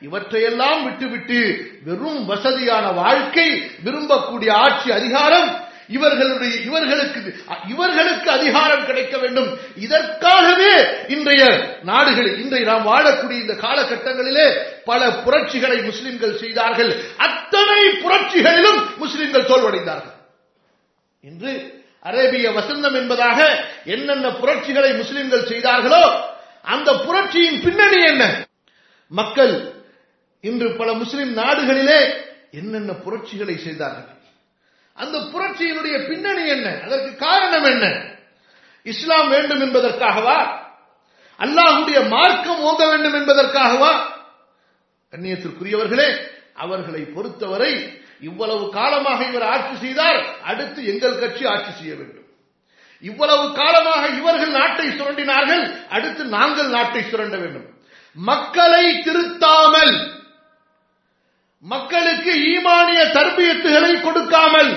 இவற்றையெல்லாம் 0.00 0.80
விட்டுவிட்டு 0.84 1.38
வெறும் 1.84 2.22
வசதியான 2.24 2.86
வாழ்க்கை 2.92 3.46
விரும்பக்கூடிய 3.84 4.50
ஆட்சி 4.64 4.92
அதிகாரம் 4.92 5.48
இவர்களுடைய 5.88 6.54
இவர்களுக்கு 6.56 7.20
இவர்களுக்கு 7.68 8.30
அதிகாரம் 8.30 8.86
கிடைக்க 8.86 9.18
வேண்டும். 9.18 9.58
இதற்காகவே 9.76 10.72
இன்றைய 11.08 11.44
நாடுகளில் 11.82 12.38
இன்றைய 12.42 12.66
நாம் 12.66 12.86
வாழக்கூடிய 12.86 13.38
இந்த 13.40 13.52
காலகட்டங்களிலே 13.52 14.46
பல 14.84 15.08
புரட்சிகளை 15.08 15.84
முஸ்லிம்கள் 15.84 16.36
செய்தார்கள். 16.36 16.92
அத்தனை 17.16 17.80
புரட்சிகளிலும் 18.04 18.80
முஸ்லிம்கள் 18.96 19.48
தோல்வடைந்தார்கள். 19.52 20.16
இன்று 21.22 21.52
அரேபிய 22.00 22.50
வசந்தம் 22.50 22.94
என்பதாக 22.94 23.38
என்னென்ன 23.84 24.28
புரட்சிகளை 24.28 24.96
முஸ்லிம்கள் 24.96 25.46
செய்தார்களோ 25.46 26.34
அந்த 26.62 26.92
புரட்சியின் 26.92 27.62
பின்னணி 27.62 28.02
என்ன? 28.04 28.46
மக்கள் 29.08 29.54
இன்று 30.40 30.68
பல 30.76 30.92
முஸ்லிம் 30.92 31.36
நாடுகளிலே 31.36 32.00
என்னென்ன 32.50 32.92
புரட்சிகளை 32.92 33.56
செய்தார்கள்? 33.56 34.15
அந்த 34.96 35.18
புரட்சியினுடைய 35.18 35.96
பின்னணி 36.08 36.48
என்ன? 36.48 36.80
அதற்கு 36.84 37.16
காரணம் 37.16 37.64
என்ன? 37.64 37.86
இஸ்லாம் 38.82 39.28
வேண்டும் 39.28 39.60
என்பதற்காகவா? 39.60 40.38
அல்லாஹுடைய 41.38 42.08
மார்க்கம் 42.08 42.60
ஓங்க 42.60 42.82
வேண்டும் 42.88 43.14
என்பதற்காகவா? 43.14 43.92
கண்ணியத்திற்குரியவர்களே 45.12 46.08
அவர்களை 46.54 47.02
பொறுத்தவரை 47.04 47.72
இவ்வளவு 48.20 48.70
காலமாக 48.70 49.24
இவர் 49.24 49.42
ஆட்சி 49.42 49.74
செய்தார் 49.76 50.20
அடுத்து 50.42 50.86
எங்கள் 50.86 51.18
கட்சி 51.18 51.46
ஆட்சி 51.46 51.72
செய்ய 51.72 51.94
வேண்டும். 51.94 52.28
இவ்வளவு 53.00 53.52
காலமாக 53.52 54.06
இவர்கள் 54.06 54.50
நாட்டை 54.50 54.86
சுரண்டினார்கள் 54.86 55.64
அடுத்து 55.88 56.24
நாங்கள் 56.24 56.68
நாட்டை 56.68 57.02
சுரண்ட 57.02 57.36
வேண்டும். 57.36 57.68
மக்களை 58.14 59.02
திருத்தாமல் 59.02 59.94
மக்களுக்கு 61.62 62.32
ஈமானிய 62.52 63.00
தர்பியத்துகளை 63.16 63.92
கொடுக்காமல் 64.00 64.72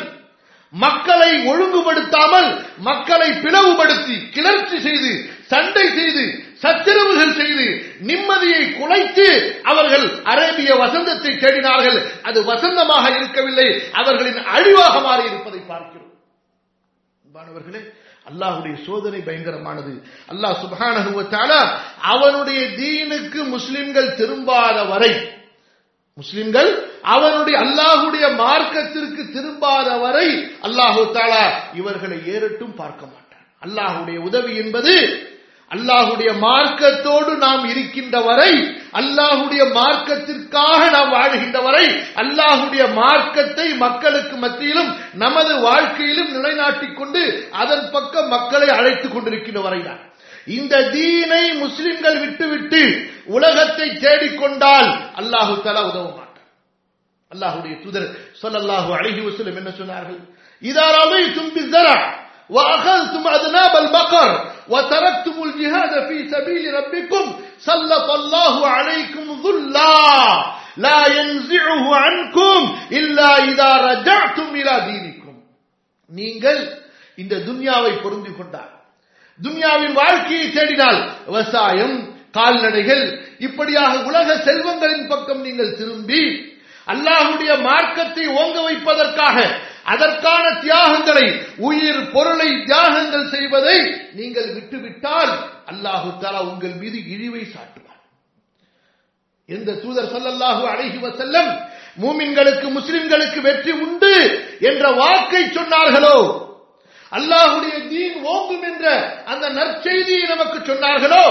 மக்களை 0.74 1.32
ஒழுங்குபடுத்தாமல் 1.52 2.50
மக்களை 2.88 3.30
பிளவுபடுத்தி 3.44 4.16
கிளர்ச்சி 4.36 4.78
செய்து 4.88 5.12
சண்டை 5.52 5.86
செய்து 5.98 6.24
சச்சரவுகள் 6.64 7.34
செய்து 7.40 7.66
நிம்மதியை 8.10 8.64
குலைத்து 8.80 9.28
அவர்கள் 9.72 10.06
அரேபிய 10.32 10.72
வசந்தத்தை 10.84 11.32
தேடினார்கள். 11.44 12.00
அது 12.28 12.40
வசந்தமாக 12.52 13.06
இருக்கவில்லை. 13.18 13.68
அவர்களின் 14.00 14.42
அழிவாக 14.56 14.96
மாறி 15.08 15.24
இருப்பதை 15.30 15.62
பார்க்கிறோம். 15.72 16.12
அன்பானவர்களே 17.26 17.82
அல்லாஹுடைய 18.30 18.76
சோதனை 18.88 19.20
பயங்கரமானது. 19.28 19.94
அல்லாஹ் 20.32 20.60
சுபான 20.62 20.96
அவனுடைய 22.14 22.62
தீனுக்கு 22.80 23.40
முஸ்லிம்கள் 23.56 24.16
திரும்பாத 24.20 24.78
வரை 24.92 25.12
முஸ்லிம்கள் 26.20 26.72
அவனுடைய 27.14 27.56
அல்லாஹுடைய 27.66 28.26
மார்க்கத்திற்கு 28.42 29.22
திரும்பாத 29.34 29.90
வரை 30.02 30.28
அல்லாஹு 30.68 31.04
தாலா 31.14 31.46
இவர்களை 31.80 32.18
ஏறட்டும் 32.34 32.76
பார்க்க 32.76 33.02
மாட்டான். 33.06 33.26
அல்லாஹுடைய 33.62 34.18
உதவி 34.28 34.54
என்பது 34.64 34.94
அல்லாஹுடைய 35.72 36.30
மார்க்கத்தோடு 36.44 37.32
நாம் 37.44 37.64
இருக்கின்ற 37.72 38.16
வரை 38.22 38.54
அல்லாஹுடைய 39.00 39.64
மார்க்கத்திற்காக 39.76 40.80
நாம் 40.96 41.12
வாழ்கின்ற 41.12 41.58
வரை 41.62 41.86
அல்லாஹுடைய 42.24 42.84
மார்க்கத்தை 42.96 43.68
மக்களுக்கு 43.84 44.36
மத்தியிலும் 44.38 44.92
நமது 45.16 45.54
வாழ்க்கையிலும் 45.68 46.32
நிலைநாட்டிக் 46.36 46.98
கொண்டு 47.00 47.24
அதன் 47.62 47.86
பக்கம் 47.92 48.32
மக்களை 48.36 48.70
அழைத்துக் 48.78 49.14
கொண்டிருக்கின்ற 49.14 49.62
வரைதான் 49.62 50.02
இந்த 50.49 50.75
தீனை 50.95 51.45
முஸ்லிம்கள் 51.61 52.19
விட்டுவிட்டு 52.21 52.83
உலகத்தை 53.37 53.89
தேடிக்கொண்டால் 54.05 54.89
அல்லாஹு 55.21 55.55
தலா 55.65 55.83
உதவ 55.91 56.07
மாட்டார் 56.11 56.49
அல்லாஹுடைய 57.31 57.75
தூதர் 57.85 58.09
சொல்லல்லாஹு 58.43 58.91
அழகி 58.99 59.21
வசலம் 59.21 59.59
என்ன 59.61 59.73
சொன்னார்கள் 59.81 60.21
இதாராவை 60.63 61.23
தும்பி 61.39 61.65
தரா 61.71 61.97
وأخذتم 62.51 63.23
أذناب 63.29 63.73
البقر 63.77 64.31
وتركتم 64.69 65.37
الجهاد 65.43 65.93
في 66.09 66.17
سبيل 66.29 66.65
ربكم 66.75 67.25
سلط 67.61 68.09
الله 68.11 68.55
عليكم 68.69 69.25
ذلا 69.45 69.99
لا 70.79 71.01
ينزعه 71.09 71.85
عنكم 71.97 72.59
إلا 72.93 73.29
إذا 73.41 73.71
رجعتم 73.81 74.47
إلى 74.55 74.75
دينكم 74.83 75.35
நீங்கள் 76.11 76.61
இந்த 77.19 77.35
துன்யாவை 77.41 77.93
பொருந்திக் 77.95 78.39
கொண்டார் 78.39 78.73
துன்யாவின் 79.40 79.96
வாழ்க்கையை 79.96 80.48
தேடினால் 80.50 81.00
விவசாயம் 81.28 81.96
கால்நடைகள் 82.32 83.04
இப்படியாக 83.40 83.94
உலக 84.10 84.36
செல்வங்களின் 84.48 85.08
பக்கம் 85.08 85.42
நீங்கள் 85.42 85.76
திரும்பி 85.76 86.24
அல்லாஹுடைய 86.88 87.52
மார்க்கத்தை 87.62 88.26
ஓங்க 88.42 88.58
வைப்பதற்காக 88.62 89.38
அதற்கான 89.86 90.46
தியாகங்களை 90.62 91.26
உயிர் 91.60 92.02
பொருளை 92.12 92.50
தியாகங்கள் 92.66 93.30
செய்வதை 93.30 93.78
நீங்கள் 94.14 94.50
விட்டுவிட்டால் 94.56 95.34
அல்லாஹு 95.68 96.10
தாலா 96.22 96.40
உங்கள் 96.50 96.76
மீது 96.76 96.98
இழிவை 97.14 97.44
சாட்டுவார். 97.46 97.86
எந்த 99.50 99.78
தூதர் 99.84 100.12
சொல்லல்லாஹு 100.14 100.64
அழகி 100.74 101.00
வசல்லம் 101.00 101.50
மூமின்களுக்கு 101.98 102.68
முஸ்லிம்களுக்கு 102.70 103.40
வெற்றி 103.42 103.74
உண்டு 103.86 104.14
என்ற 104.62 104.92
வாக்கை 105.00 105.44
சொன்னார்களோ 105.50 106.18
அல்லாஹுடைய 107.12 107.76
தீன் 107.92 108.18
ஓங்கும் 108.34 108.66
என்ற 108.70 108.86
அந்த 109.32 109.46
நற்செய்தியை 109.50 110.26
நமக்கு 110.34 110.60
சொன்னார்களோ? 110.60 111.24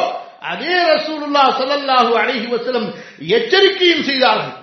அதே 0.52 0.74
ரசூலுல்லா 0.92 1.44
சொல்லல்லாஹு 1.60 2.12
அழகி 2.22 2.46
வசலம் 2.46 2.88
எச்சரிக்கையும் 3.36 4.06
செய்தார்கள். 4.08 4.56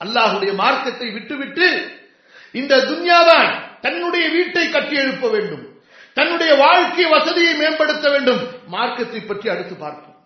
அல்லாஹுடைய 0.00 0.52
மார்க்கத்தை 0.62 1.08
விட்டுவிட்டு 1.10 1.68
இந்த 2.52 2.74
துன்யாதான் 2.88 3.48
தன்னுடைய 3.80 4.24
வீட்டை 4.28 4.64
கட்டி 4.70 4.96
எழுப்ப 4.96 5.28
வேண்டும். 5.28 5.64
தன்னுடைய 6.16 6.52
வாழ்க்கை 6.54 7.04
வசதியை 7.04 7.54
மேம்படுத்த 7.54 8.06
வேண்டும். 8.10 8.42
மார்க்கத்தை 8.66 9.20
பற்றி 9.20 9.46
அடுத்து 9.48 9.74
பார்ப்போம். 9.74 10.18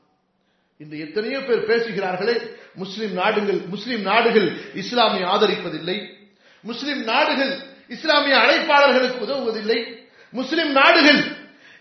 இந்த 0.80 0.94
எத்தனையோ 1.04 1.38
பேர் 1.40 1.68
பேசுகிறார்களே 1.70 2.34
முஸ்லிம் 2.74 3.12
நாடுகள் 3.12 3.60
முஸ்லிம் 3.72 4.02
நாடுகள் 4.02 4.48
இஸ்லாமை 4.74 5.22
ஆதரிப்பதில்லை. 5.32 5.96
முஸ்லிம் 6.64 7.02
நாடுகள் 7.04 7.52
இஸ்லாமிய 7.88 8.36
அழைப்பாளர்களுக்கு 8.36 9.24
உதவுவதில்லை. 9.26 9.78
முஸ்லிம் 10.32 10.70
நாடுகள் 10.70 11.20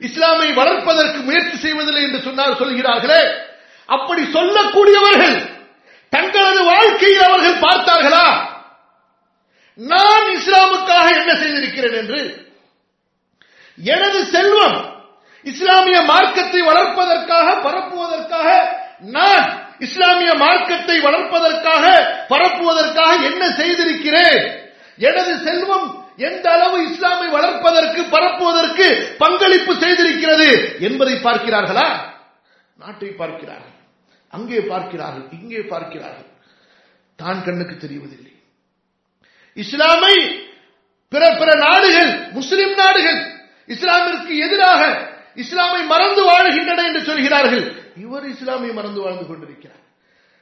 இஸ்லாமை 0.02 0.54
வளர்ப்பதற்கு 0.54 1.20
முயற்சி 1.28 1.58
செய்வதில்லை 1.58 2.04
என்று 2.04 2.20
சொன்னார் 2.22 2.60
சொல்கிறார்களே 2.60 3.22
அப்படி 3.90 4.24
சொல்லக்கூடியவர்கள் 4.38 5.38
தங்களது 6.10 6.62
வாழ்க்கையில் 6.64 7.28
அவர்கள் 7.30 7.64
பார்த்தார்களா? 7.68 8.28
நான் 9.80 10.28
இஸ்லாமுக்காக 10.38 11.08
என்ன 11.20 11.32
செய்திருக்கிறேன் 11.36 11.98
என்று 12.02 12.22
எனது 13.78 14.20
செல்வம் 14.26 14.78
இஸ்லாமிய 15.46 15.98
மார்க்கத்தை 16.02 16.62
வளர்ப்பதற்காக 16.62 17.48
பரப்புவதற்காக 17.66 18.48
நான் 19.00 19.46
இஸ்லாமிய 19.80 20.32
மார்க்கத்தை 20.44 20.96
வளர்ப்பதற்காக 21.00 21.86
பரப்புவதற்காக 22.30 23.12
என்ன 23.30 23.44
செய்திருக்கிறேன்? 23.60 24.42
எனது 24.98 25.38
செல்வம் 25.38 25.88
எந்த 26.18 26.46
அளவு 26.52 26.78
இஸ்லாமை 26.92 27.28
வளர்ப்பதற்கு 27.30 28.02
பரப்புவதற்கு 28.04 29.16
பங்களிப்பு 29.18 29.74
செய்திருக்கிறது 29.74 30.80
என்பதை 30.80 31.16
பார்க்கிறார்களா? 31.16 31.88
நாட்டை 32.76 33.10
பார்க்கிறார்கள். 33.10 33.76
அங்கே 34.30 34.60
பார்க்கிறார்கள் 34.62 35.28
இங்கே 35.40 35.62
பார்க்கிறார்கள். 35.62 36.30
தான் 37.16 37.44
கண்ணுக்கு 37.44 37.88
தெரிவதில்லை. 37.88 38.34
இஸ்லாமை 39.54 40.16
பிற 41.10 41.36
பிற 41.36 41.50
நாடுகள் 41.56 42.32
முஸ்லிம் 42.32 42.74
நாடுகள் 42.74 43.20
இஸ்லாமிற்கு 43.68 44.38
எதிராக 44.38 44.82
இஸ்லாமை 45.36 45.86
மறந்து 45.86 46.22
வாழுகின்றன 46.30 46.86
என்று 46.86 47.02
சொல்கிறார்கள். 47.02 47.66
இவர் 47.98 48.26
இஸ்லாமை 48.30 48.74
மறந்து 48.74 49.02
வாழ்ந்து 49.02 49.26
கொண்டிருக்கிறார். 49.26 49.77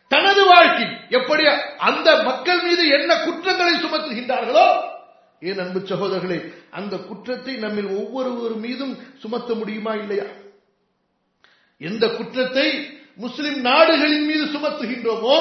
தனது 0.08 0.46
வாழ்க்கை 0.46 0.86
எப்படி 1.10 1.46
அந்த 1.78 2.24
மக்கள் 2.24 2.62
மீது 2.62 2.88
என்ன 2.88 3.12
குற்றங்களை 3.24 3.74
சுமத்துகின்றார்களோ 3.74 4.68
ஏன் 5.40 5.60
அன்பு 5.60 5.80
சகோதரர்களே 5.80 6.54
அந்த 6.70 6.98
குற்றத்தை 6.98 7.56
நம்மில் 7.56 7.88
ஒவ்வொருவர் 7.88 8.56
மீதும் 8.56 8.94
சுமத்த 9.20 9.54
முடியுமா 9.54 9.94
இல்லையா? 9.94 10.24
எந்த 11.78 12.08
குற்றத்தை 12.08 12.68
முஸ்லிம் 13.16 13.60
நாடுகளின் 13.60 14.26
மீது 14.26 14.46
சுமத்துகின்றோமோ 14.46 15.38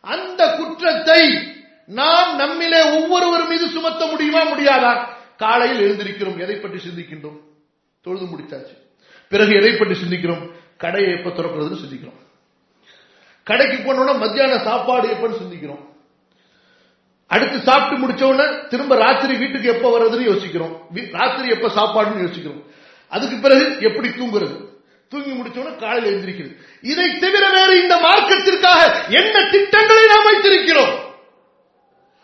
அந்த 0.00 0.56
குற்றத்தை 0.56 1.22
நாம் 1.86 2.38
நம்மிலே 2.38 3.00
ஒவ்வொருவர் 3.00 3.46
மீது 3.46 3.68
சுமத்த 3.68 4.06
முடியுமா 4.06 4.42
முடியாதா? 4.44 4.92
காலையில் 5.36 5.84
எழுந்திருக்கிறோம் 5.86 6.38
எதை 6.38 6.56
பற்றி 6.56 6.78
சிந்திக்கின்றோம்? 6.90 7.38
தொழுது 8.00 8.26
முடிச்சாச்சு. 8.26 8.74
பிறகு 9.28 9.52
எதை 9.54 9.72
பற்றி 9.76 9.94
சிந்திக்கிறோம்? 9.94 10.50
கடையை 10.76 11.10
எப்ப 11.18 11.30
திறக்கிறதுன்னு 11.30 11.82
சிந்திக்கிறோம். 11.84 12.20
கடைக்கு 13.50 13.78
போனோம்னா 13.84 14.16
மத்தியான 14.18 14.58
சாப்பாடு 14.58 15.06
எப்பன்னு 15.14 15.40
சிந்திக்கிறோம். 15.42 15.84
அடுத்து 17.26 17.58
சாப்பிட்டு 17.58 18.02
முடிச்ச 18.02 18.22
உடனே 18.22 18.66
திரும்ப 18.68 18.96
ராத்திரி 18.96 19.36
வீட்டுக்கு 19.36 19.68
எப்ப 19.68 19.98
வர்றதுன்னு 19.98 20.30
யோசிக்கிறோம். 20.30 20.74
ராத்திரி 21.12 21.48
எப்ப 21.48 21.68
சாப்பாடுன்னு 21.68 22.24
யோசிக்கிறோம். 22.26 22.62
அதுக்கு 23.08 23.36
பிறகு 23.36 23.76
எப்படி 23.80 24.08
தூங்குறது? 24.08 24.56
தூங்கி 25.08 25.30
முடிச்சோன்னு 25.30 25.76
காலையில் 25.76 26.10
எழுந்திருக்கிறது 26.10 26.56
இதை 26.80 27.06
தவிர 27.18 27.44
வேறு 27.50 27.82
இந்த 27.82 27.94
மார்க்கத்திற்காக 28.06 28.80
என்ன 29.20 29.36
திட்டங்களை 29.50 30.04
நாம் 30.06 30.26
வைத்திருக்கிறோம்? 30.28 30.92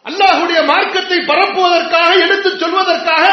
அல்லாஹுடைய 0.06 0.58
மார்க்கத்தை 0.64 1.18
பரப்புவதற்காக 1.30 2.10
எடுத்து 2.24 2.50
சொல்வதற்காக 2.50 3.24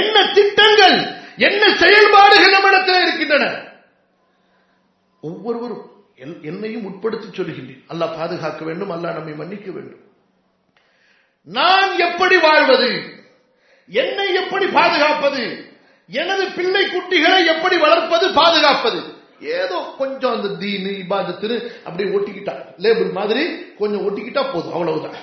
என்ன 0.00 0.16
திட்டங்கள் 0.32 0.96
என்ன 1.36 1.62
செயல்பாடுகள் 1.82 2.54
நம்மிடத்தில் 2.56 3.02
இருக்கின்றன? 3.02 3.44
ஒவ்வொருவரும் 5.20 5.84
என்னையும் 6.18 6.86
உட்படுத்தி 6.88 7.28
சொல்லுகின்றேன் 7.28 7.82
அல்லாஹ் 7.92 8.16
பாதுகாக்க 8.18 8.64
வேண்டும் 8.64 8.90
அல்லாஹ் 8.90 9.16
நம்மை 9.18 9.34
மன்னிக்க 9.34 9.70
வேண்டும். 9.70 10.02
நான் 11.46 11.98
எப்படி 11.98 12.36
வாழ்வது? 12.36 12.90
என்னை 13.88 14.34
எப்படி 14.34 14.66
பாதுகாப்பது? 14.66 15.44
எனது 16.08 16.44
பிள்ளை 16.56 16.82
குட்டிகளை 16.86 17.40
எப்படி 17.46 17.76
வளர்ப்பது 17.76 18.26
பாதுகாப்பது? 18.32 19.00
ஏதோ 19.40 19.78
கொஞ்சம் 19.98 20.34
அந்த 20.36 20.48
தீனு 20.60 20.92
இபாதத்துன்னு 21.02 21.56
அப்படியே 21.86 22.08
ஒட்டிக்கிட்டா 22.16 22.54
லேபிள் 22.76 23.10
மாதிரி 23.10 23.42
கொஞ்சம் 23.80 24.04
ஒட்டிக்கிட்டா 24.06 24.42
போதும் 24.52 24.72
அவ்வளவுதான். 24.72 25.16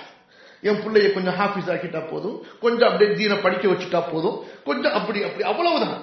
என் 0.63 0.81
பிள்ளைய 0.83 1.07
கொஞ்சம் 1.13 1.37
ஹாஃபிஸ் 1.39 1.71
ஆக்கிட்டா 1.73 2.01
போதும் 2.11 2.37
கொஞ்சம் 2.61 2.89
அப்படியே 2.89 3.09
தீனை 3.17 3.37
படிக்க 3.41 3.65
வச்சுட்டா 3.67 4.01
போதும் 4.11 4.37
கொஞ்சம் 4.63 4.93
அப்படி 4.93 5.19
அப்படி 5.23 5.43
அவ்வளவுதான். 5.51 5.97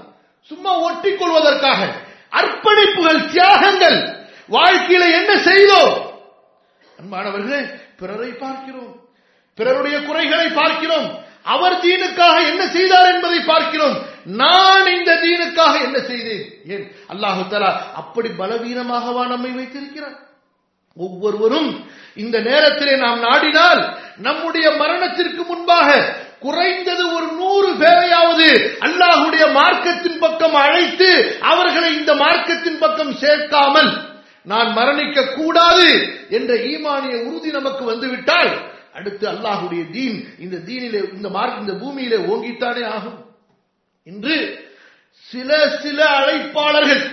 சும்மா 0.50 0.72
ஒட்டி 0.78 1.10
கொள்வதற்காக 1.16 1.80
அர்ப்பணிப்புகள் 2.40 3.20
தியாகங்கள் 3.32 3.98
வாழ்க்கையில 4.48 5.04
என்ன 5.20 5.38
செய்தோம் 5.38 5.92
அன்பானவர்களே 6.98 7.60
பிறரை 7.96 8.30
பார்க்கிறோம். 8.30 8.92
பிறருடைய 9.54 10.02
குறைகளை 10.02 10.48
பார்க்கிறோம். 10.48 11.24
அவர் 11.42 11.72
தீனுக்காக 11.72 12.46
என்ன 12.46 12.66
செய்தார் 12.66 13.14
என்பதை 13.14 13.40
பார்க்கிறோம். 13.40 13.96
நான் 14.24 14.86
இந்த 14.86 15.14
தீனுக்காக 15.14 15.82
என்ன 15.82 15.98
செய்தேன்? 16.00 16.44
ஏன்? 16.66 16.84
அல்லாஹு 17.08 17.48
தலா 17.48 17.70
அப்படி 17.94 18.28
பலவீனமாகவா 18.28 19.26
நம்மை 19.26 19.50
வைத்திருக்கிறார். 19.50 20.18
ஒவ்வொருவரும் 20.96 21.88
இந்த 22.14 22.40
நேரத்திலே 22.40 22.96
நாம் 22.96 23.20
நாடினால் 23.20 23.96
நம்முடைய 24.16 24.70
மரணத்திற்கு 24.70 25.44
முன்பாக 25.44 25.88
குறைந்தது 26.40 27.14
ஒரு 27.16 27.26
நூறு 27.32 27.70
பேரையாவது 27.74 28.48
அல்லாஹுடைய 28.80 29.52
மார்க்கத்தின் 29.52 30.18
பக்கம் 30.18 30.54
அழைத்து 30.54 31.38
அவர்களை 31.40 31.94
இந்த 31.94 32.14
மார்க்கத்தின் 32.14 32.78
பக்கம் 32.78 33.14
சேர்க்காமல் 33.14 34.10
நான் 34.46 34.68
மரணிக்க 34.72 35.32
கூடாது 35.34 35.88
என்ற 36.30 36.52
ஈமானிய 36.68 37.16
உறுதி 37.26 37.50
நமக்கு 37.50 37.84
வந்துவிட்டால் 37.84 38.52
அடுத்து 38.94 39.24
அல்லாஹுடைய 39.28 39.82
தீன் 39.90 40.16
இந்த 40.38 40.56
தீனிலே 40.66 41.00
இந்த 41.12 41.28
மார்க் 41.28 41.60
இந்த 41.60 41.74
பூமியிலே 41.74 42.18
ஓங்கித்தானே 42.26 42.82
ஆகும். 42.94 43.18
இன்று 44.06 44.36
சில 45.26 45.50
சில 45.82 45.98
அழைப்பாளர்கள் 46.18 47.04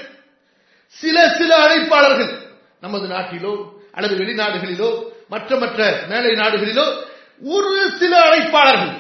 சில 0.96 1.18
சில 1.30 1.52
அழைப்பாளர்கள் 1.66 2.32
நமது 2.82 3.08
நாட்டிலோ 3.08 3.54
அல்லது 3.94 4.16
வெளிநாடுகளிலோ 4.16 4.90
மற்ற 5.30 5.56
மற்ற 5.58 5.80
மேலை 6.10 6.32
நாடுகளிலோ 6.36 6.86
ஒரு 7.50 7.72
சில 8.00 8.14
அழைப்பாளர்கள் 8.28 8.96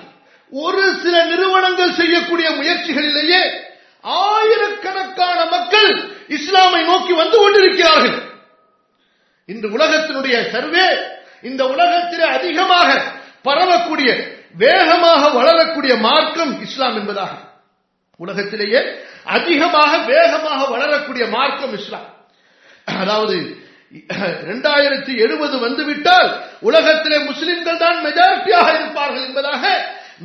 ஒரு 0.52 0.84
சில 1.02 1.16
நிறுவனங்கள் 1.26 1.94
செய்யக்கூடிய 1.94 2.48
முயற்சிகளிலேயே 2.52 3.42
ஆயிரக்கணக்கான 4.22 5.40
மக்கள் 5.48 5.92
இஸ்லாமை 6.38 6.82
நோக்கி 6.90 7.14
வந்து 7.22 7.38
கொண்டிருக்கிறார்கள். 7.42 8.18
இன்று 9.50 9.68
உலகத்தினுடைய 9.78 10.36
சர்வே 10.54 10.88
இந்த 11.50 11.62
உலகத்திலே 11.74 12.26
அதிகமாக 12.38 12.90
பரவக்கூடிய 13.48 14.10
வேகமாக 14.64 15.22
வளரக்கூடிய 15.38 15.94
மார்க்கம் 16.08 16.54
இஸ்லாம் 16.66 16.98
என்பதாக. 17.02 17.34
உலகத்திலேயே 18.24 18.80
அதிகமாக 19.38 19.92
வேகமாக 20.12 20.62
வளரக்கூடிய 20.74 21.24
மார்க்கம் 21.38 21.74
இஸ்லாம். 21.80 22.10
அதாவது 23.02 23.38
இரண்டாயிரத்தி 24.46 25.14
எழுபது 25.24 25.56
வந்துவிட்டால் 25.66 26.30
உலகத்திலே 26.70 27.18
முஸ்லிம்கள் 27.30 27.82
தான் 27.84 27.98
மெஜாரிட்டியாக 28.06 28.68
இருப்பார்கள் 28.78 29.26
என்பதாக 29.28 29.64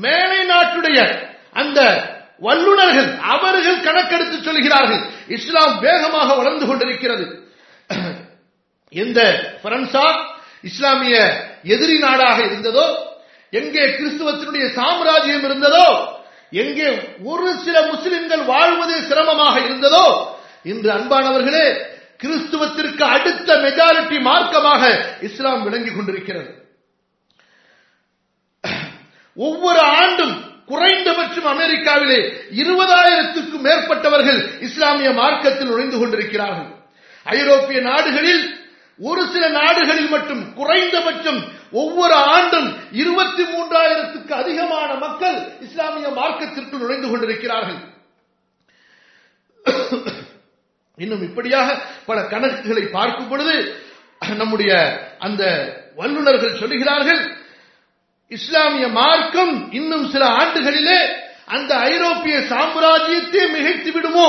மேலை 0.05 0.41
நாட்டுடைய 0.53 0.99
அந்த 1.63 1.81
வல்லுநர்கள் 2.41 3.09
அவர்கள் 3.35 3.85
கணக்கெடுத்து 3.87 4.37
சொல்கிறார்கள். 4.39 5.03
இஸ்லாம் 5.37 5.75
வேகமாக 5.87 6.29
வளர்ந்து 6.41 6.67
கொண்டிருக்கிறது. 6.67 7.25
எந்த 8.93 9.21
பிரான்சா 9.63 10.07
இஸ்லாமிய 10.71 11.17
எதிரி 11.75 11.97
நாடாக 12.05 12.39
இருந்ததோ 12.49 12.87
எங்கே 13.53 13.85
கிறிஸ்துவத்தினுடைய 13.97 14.65
சாம்ராஜ்யம் 14.79 15.47
இருந்ததோ 15.49 15.87
எங்கே 16.63 16.89
ஒரு 17.31 17.49
சில 17.65 17.77
முஸ்லிம்கள் 17.93 18.45
வாழ்வதே 18.53 18.99
சிரமமாக 19.09 19.55
இருந்ததோ 19.69 20.07
இன்று 20.73 20.91
அன்பானவர்களே 20.97 21.67
கிறிஸ்துவத்திற்கு 22.23 23.05
அடுத்த 23.15 23.57
மெஜாரிட்டி 23.65 24.19
மார்க்கமாக 24.29 24.83
இஸ்லாம் 25.29 25.65
விளங்கிக் 25.67 25.97
கொண்டிருக்கிறது. 25.97 26.51
ஒவ்வொரு 29.37 29.81
ஆண்டும் 30.01 30.35
குறைந்தபட்சம் 30.71 31.49
அமெரிக்காவிலே 31.55 32.21
இருபதாயிரத்துக்கும் 32.63 33.65
மேற்பட்டவர்கள் 33.67 34.41
இஸ்லாமிய 34.67 35.11
மார்க்கத்தில் 35.21 35.71
நுழைந்து 35.71 35.99
கொண்டிருக்கிறார்கள். 35.99 36.71
ஐரோப்பிய 37.27 37.81
நாடுகளில் 37.91 38.45
ஒரு 39.01 39.23
சில 39.33 39.45
நாடுகளில் 39.59 40.11
மட்டும் 40.15 40.43
குறைந்தபட்சம் 40.55 41.41
ஒவ்வொரு 41.83 42.15
ஆண்டும் 42.35 42.69
இருபத்தி 43.03 43.45
மூன்றாயிரத்துக்கு 43.53 44.33
அதிகமான 44.43 44.91
மக்கள் 45.05 45.37
இஸ்லாமிய 45.67 46.09
மார்க்கத்திற்கு 46.21 46.77
நுழைந்து 46.83 47.09
கொண்டிருக்கிறார்கள். 47.09 47.81
இன்னும் 50.99 51.25
இப்படியாக 51.29 51.69
பல 52.09 52.19
கணக்குகளை 52.33 52.85
பார்க்கும் 52.91 53.29
பொழுது 53.29 53.55
நம்முடைய 54.41 54.73
அந்த 55.27 55.43
வல்லுநர்கள் 55.97 56.59
சொல்லுகிறார்கள் 56.61 57.23
இஸ்லாமிய 58.29 58.89
மார்க்கம் 58.89 59.73
இன்னும் 59.73 60.11
சில 60.11 60.27
ஆண்டுகளிலே 60.27 61.09
அந்த 61.47 61.75
ஐரோப்பிய 61.75 62.39
சாம்ராஜ்யத்தை 62.39 63.43
மிகைத்து 63.53 63.93
விடுமோ? 63.93 64.29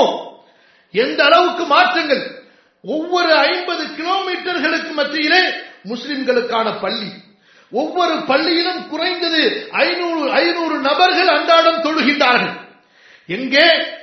எந்த 0.92 1.24
அளவுக்கு 1.24 1.64
மாற்றங்கள்? 1.64 2.44
ஒவ்வொரு 2.82 3.34
ஐம்பது 3.34 3.84
கிலோமீட்டர்களுக்கு 3.84 4.92
மத்தியிலே 4.92 5.42
முஸ்லிம்களுக்கான 5.84 6.80
பள்ளி. 6.80 7.12
ஒவ்வொரு 7.70 8.22
பள்ளியிலும் 8.22 8.88
குறைந்தது 8.88 9.68
ஐநூறு 9.70 10.32
ஐநூறு 10.32 10.78
நபர்கள் 10.78 11.28
அன்றாடம் 11.28 11.82
தொழுகின்றார்கள். 11.82 12.60
எங்கே? 13.26 13.94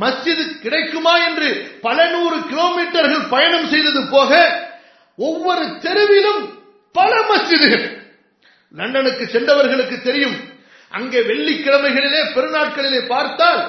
மஸ்ஜிது 0.00 0.60
கிடைக்குமா 0.60 1.16
என்று 1.16 1.78
பல 1.80 2.08
நூறு 2.08 2.36
கிலோமீட்டர்கள் 2.36 3.28
பயணம் 3.28 3.66
செய்தது 3.66 4.08
போக 4.10 4.60
ஒவ்வொரு 5.16 5.64
தெருவிலும் 5.64 6.50
பல 6.92 7.24
மஸ்ஜிதுகள். 7.28 7.99
லண்டனுக்கு 8.78 9.24
சென்றவர்களுக்கு 9.26 10.02
தெரியும். 10.02 10.36
அங்கே 10.90 11.20
வெள்ளிக்கிழமைகளிலே 11.20 12.20
பெருநாட்களிலே 12.34 13.06
பார்த்தால் 13.06 13.62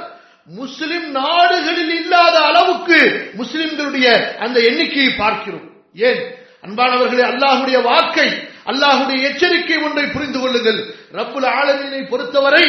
முஸ்லிம் 0.45 1.11
நாடுகளில் 1.11 1.93
இல்லாத 1.99 2.35
அளவுக்கு 2.39 2.99
முஸ்லிம்களுடைய 3.37 4.07
அந்த 4.37 4.57
எண்ணிக்கையை 4.59 5.13
பார்க்கிறோம். 5.15 5.67
ஏன்? 5.93 6.21
அன்பானவர்களே 6.65 7.23
அல்லாஹுடைய 7.31 7.77
வாக்கை 7.81 8.29
அல்லாஹுடைய 8.65 9.19
எச்சரிக்கை 9.29 9.77
ஒன்றை 9.83 10.05
புரிந்து 10.07 10.39
கொள்ளுங்கள். 10.39 10.79
ரப்புல் 11.11 11.47
ஆலமீனை 11.59 12.01
பொறுத்தவரை 12.09 12.65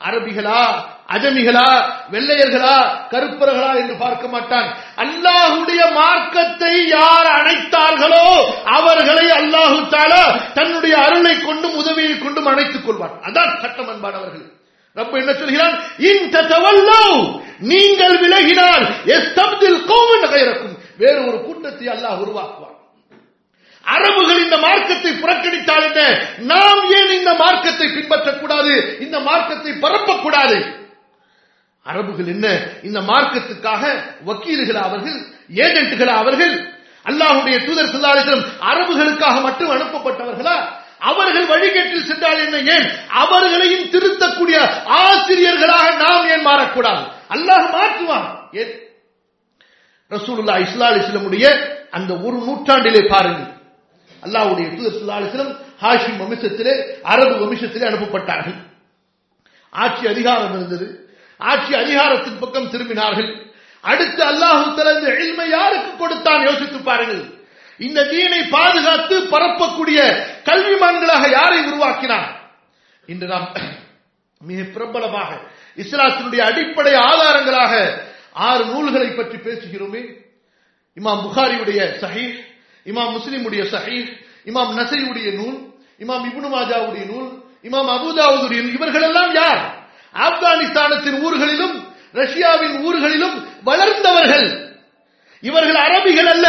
அரபிகளா 0.00 0.62
அஜமிகளா 1.14 1.68
வெள்ளையர்களா 2.12 2.76
கருப்பர்களா 3.12 3.70
என்று 3.80 3.94
பார்க்க 4.04 4.24
மாட்டான். 4.34 4.68
அல்லாஹுடைய 5.04 5.82
மார்க்கத்தை 5.98 6.74
யார் 6.96 7.28
அணைத்தார்களோ 7.38 8.26
அவர்களை 8.76 9.26
அல்லாஹு 9.40 9.78
தாலா 9.96 10.24
தன்னுடைய 10.58 10.94
அருளை 11.06 11.34
கொண்டும் 11.48 11.76
உதவியை 11.82 12.14
கொண்டும் 12.24 12.48
அணைத்துக் 12.52 12.86
கொள்வான். 12.86 13.14
அதான் 13.28 13.52
சட்டம் 13.62 13.92
அன்பானவர்கள் 13.94 14.46
ரப்ப 14.96 15.14
என்ன 15.22 15.32
சொல்கிறான்? 15.40 15.74
இந்த 16.10 16.36
நீங்கள் 17.70 18.16
விலகினால் 18.22 18.84
எஸ்தப்தில் 19.16 19.80
கோவன் 19.90 20.22
நகைரக்கும் 20.24 20.74
வேறு 21.02 21.20
ஒரு 21.28 21.38
கூட்டத்தை 21.46 21.86
அல்லாஹ் 21.94 22.20
உருவாக்குவான். 22.24 22.76
அரபுகள் 23.84 24.42
இந்த 24.46 24.56
மார்க்கத்தை 24.64 25.12
புறக்கணித்தால் 25.22 25.86
என்ன? 25.88 26.00
நாம் 26.52 26.82
ஏன் 26.98 27.12
இந்த 27.18 27.32
மார்க்கத்தை 27.42 27.86
பின்பற்றக்கூடாது? 27.96 28.74
இந்த 29.04 29.16
மார்க்கத்தை 29.28 29.72
பரப்பக்கூடாது? 29.84 30.58
அரபுகள் 31.86 32.26
என்ன? 32.26 32.46
இந்த 32.82 33.00
மார்க்கத்துக்காக 33.00 33.82
வக்கீல்கள் 34.24 34.76
அவர்கள் 34.76 35.18
ஏஜென்ட்டுகள் 35.54 36.12
அவர்கள் 36.20 36.54
அல்லாஹுடைய 37.04 37.56
தூதர் 37.66 37.92
சுல்லாலிசம் 37.94 38.42
அரபுகளுக்காக 38.70 39.42
மட்டும் 39.42 39.70
அனுப்பப்பட்டவர்களா? 39.70 40.56
அவர்கள் 40.98 41.46
வழிகேட்டில் 41.46 42.06
சென்றால் 42.06 42.40
என்ன 42.44 42.56
ஏன்? 42.74 42.86
அவர்களையும் 43.08 43.90
திருத்தக்கூடிய 43.92 44.58
ஆசிரியர்களாக 44.84 45.96
நாம் 45.96 46.28
ஏன் 46.28 46.46
மாறக்கூடாது? 46.46 47.02
அல்லாஹ் 47.34 47.66
மாற்றுவான். 47.76 48.26
ஏன் 48.52 48.72
ரசூலுல்லா 50.10 50.54
இஸ்லா 50.66 50.86
அலிஸ்லமுடைய 50.92 51.44
அந்த 51.90 52.14
ஒரு 52.14 52.36
நூற்றாண்டிலே 52.36 53.08
பாருங்கள். 53.08 53.50
அல்லாஹ்வுடைய 54.22 54.66
தூதர் 54.76 54.98
சுல்லா 55.00 55.18
அலிஸ்லம் 55.20 55.52
ஹாஷிம் 55.82 56.20
வம்சத்திலே 56.22 56.74
அரபு 57.02 57.34
வம்சத்திலே 57.42 57.86
அனுப்பப்பட்டார்கள். 57.90 58.58
ஆட்சி 59.70 60.06
அதிகாரம் 60.06 60.54
இருந்தது. 60.54 61.09
ஆட்சி 61.40 61.72
அதிகாரத்தின் 61.74 62.38
பக்கம் 62.38 62.70
திரும்பினார்கள். 62.72 63.30
அடுத்து 63.80 64.22
அல்லாஹு 64.24 64.74
தலந்து 64.78 65.06
எளிமை 65.14 65.50
யாருக்கு 65.50 65.96
கொடுத்தான்? 65.96 66.42
யோசித்து 66.44 66.78
பாருங்கள். 66.78 67.22
இந்த 67.78 68.04
தீனை 68.04 68.40
பாதுகாத்து 68.48 69.16
பரப்பக்கூடிய 69.32 69.98
கல்விமான்களாக 70.48 71.30
யாரை 71.30 71.60
உருவாக்கினார்? 71.68 72.28
இன்று 73.06 73.26
நாம் 73.26 73.46
மிக 74.40 74.60
பிரபலமாக 74.74 75.30
இஸ்லாத்தினுடைய 75.76 76.42
அடிப்படை 76.50 76.94
ஆதாரங்களாக 76.94 77.72
ஆறு 78.32 78.64
நூல்களை 78.64 79.08
பற்றி 79.08 79.38
பேசுகிறோமே. 79.46 80.02
இமாம் 80.96 81.22
புகாரியுடைய 81.24 81.80
சஹீஹ் 82.02 82.36
இமாம் 82.86 83.12
முஸ்லிமுடைய 83.16 83.62
சஹீஹ் 83.74 84.10
இமாம் 84.50 84.72
நசையுடைய 84.78 85.28
நூல் 85.40 85.58
இமாம் 86.02 86.24
இபுனு 86.28 86.48
மாஜாவுடைய 86.56 87.04
நூல் 87.12 87.28
இமாம் 87.68 87.90
அபுதாவுடைய 87.96 88.60
இவர்களெல்லாம் 88.60 88.76
இவர்கள் 88.76 89.06
எல்லாம் 89.08 89.32
யார்? 89.34 89.60
ஆப்கானிஸ்தானத்தின் 90.14 91.20
ஊர்களிலும் 91.20 91.88
ரஷ்யாவின் 92.12 92.80
ஊர்களிலும் 92.80 93.48
வளர்ந்தவர்கள். 93.64 94.78
இவர்கள் 95.40 95.74
அரபிகள் 95.74 96.26
அல்ல. 96.26 96.48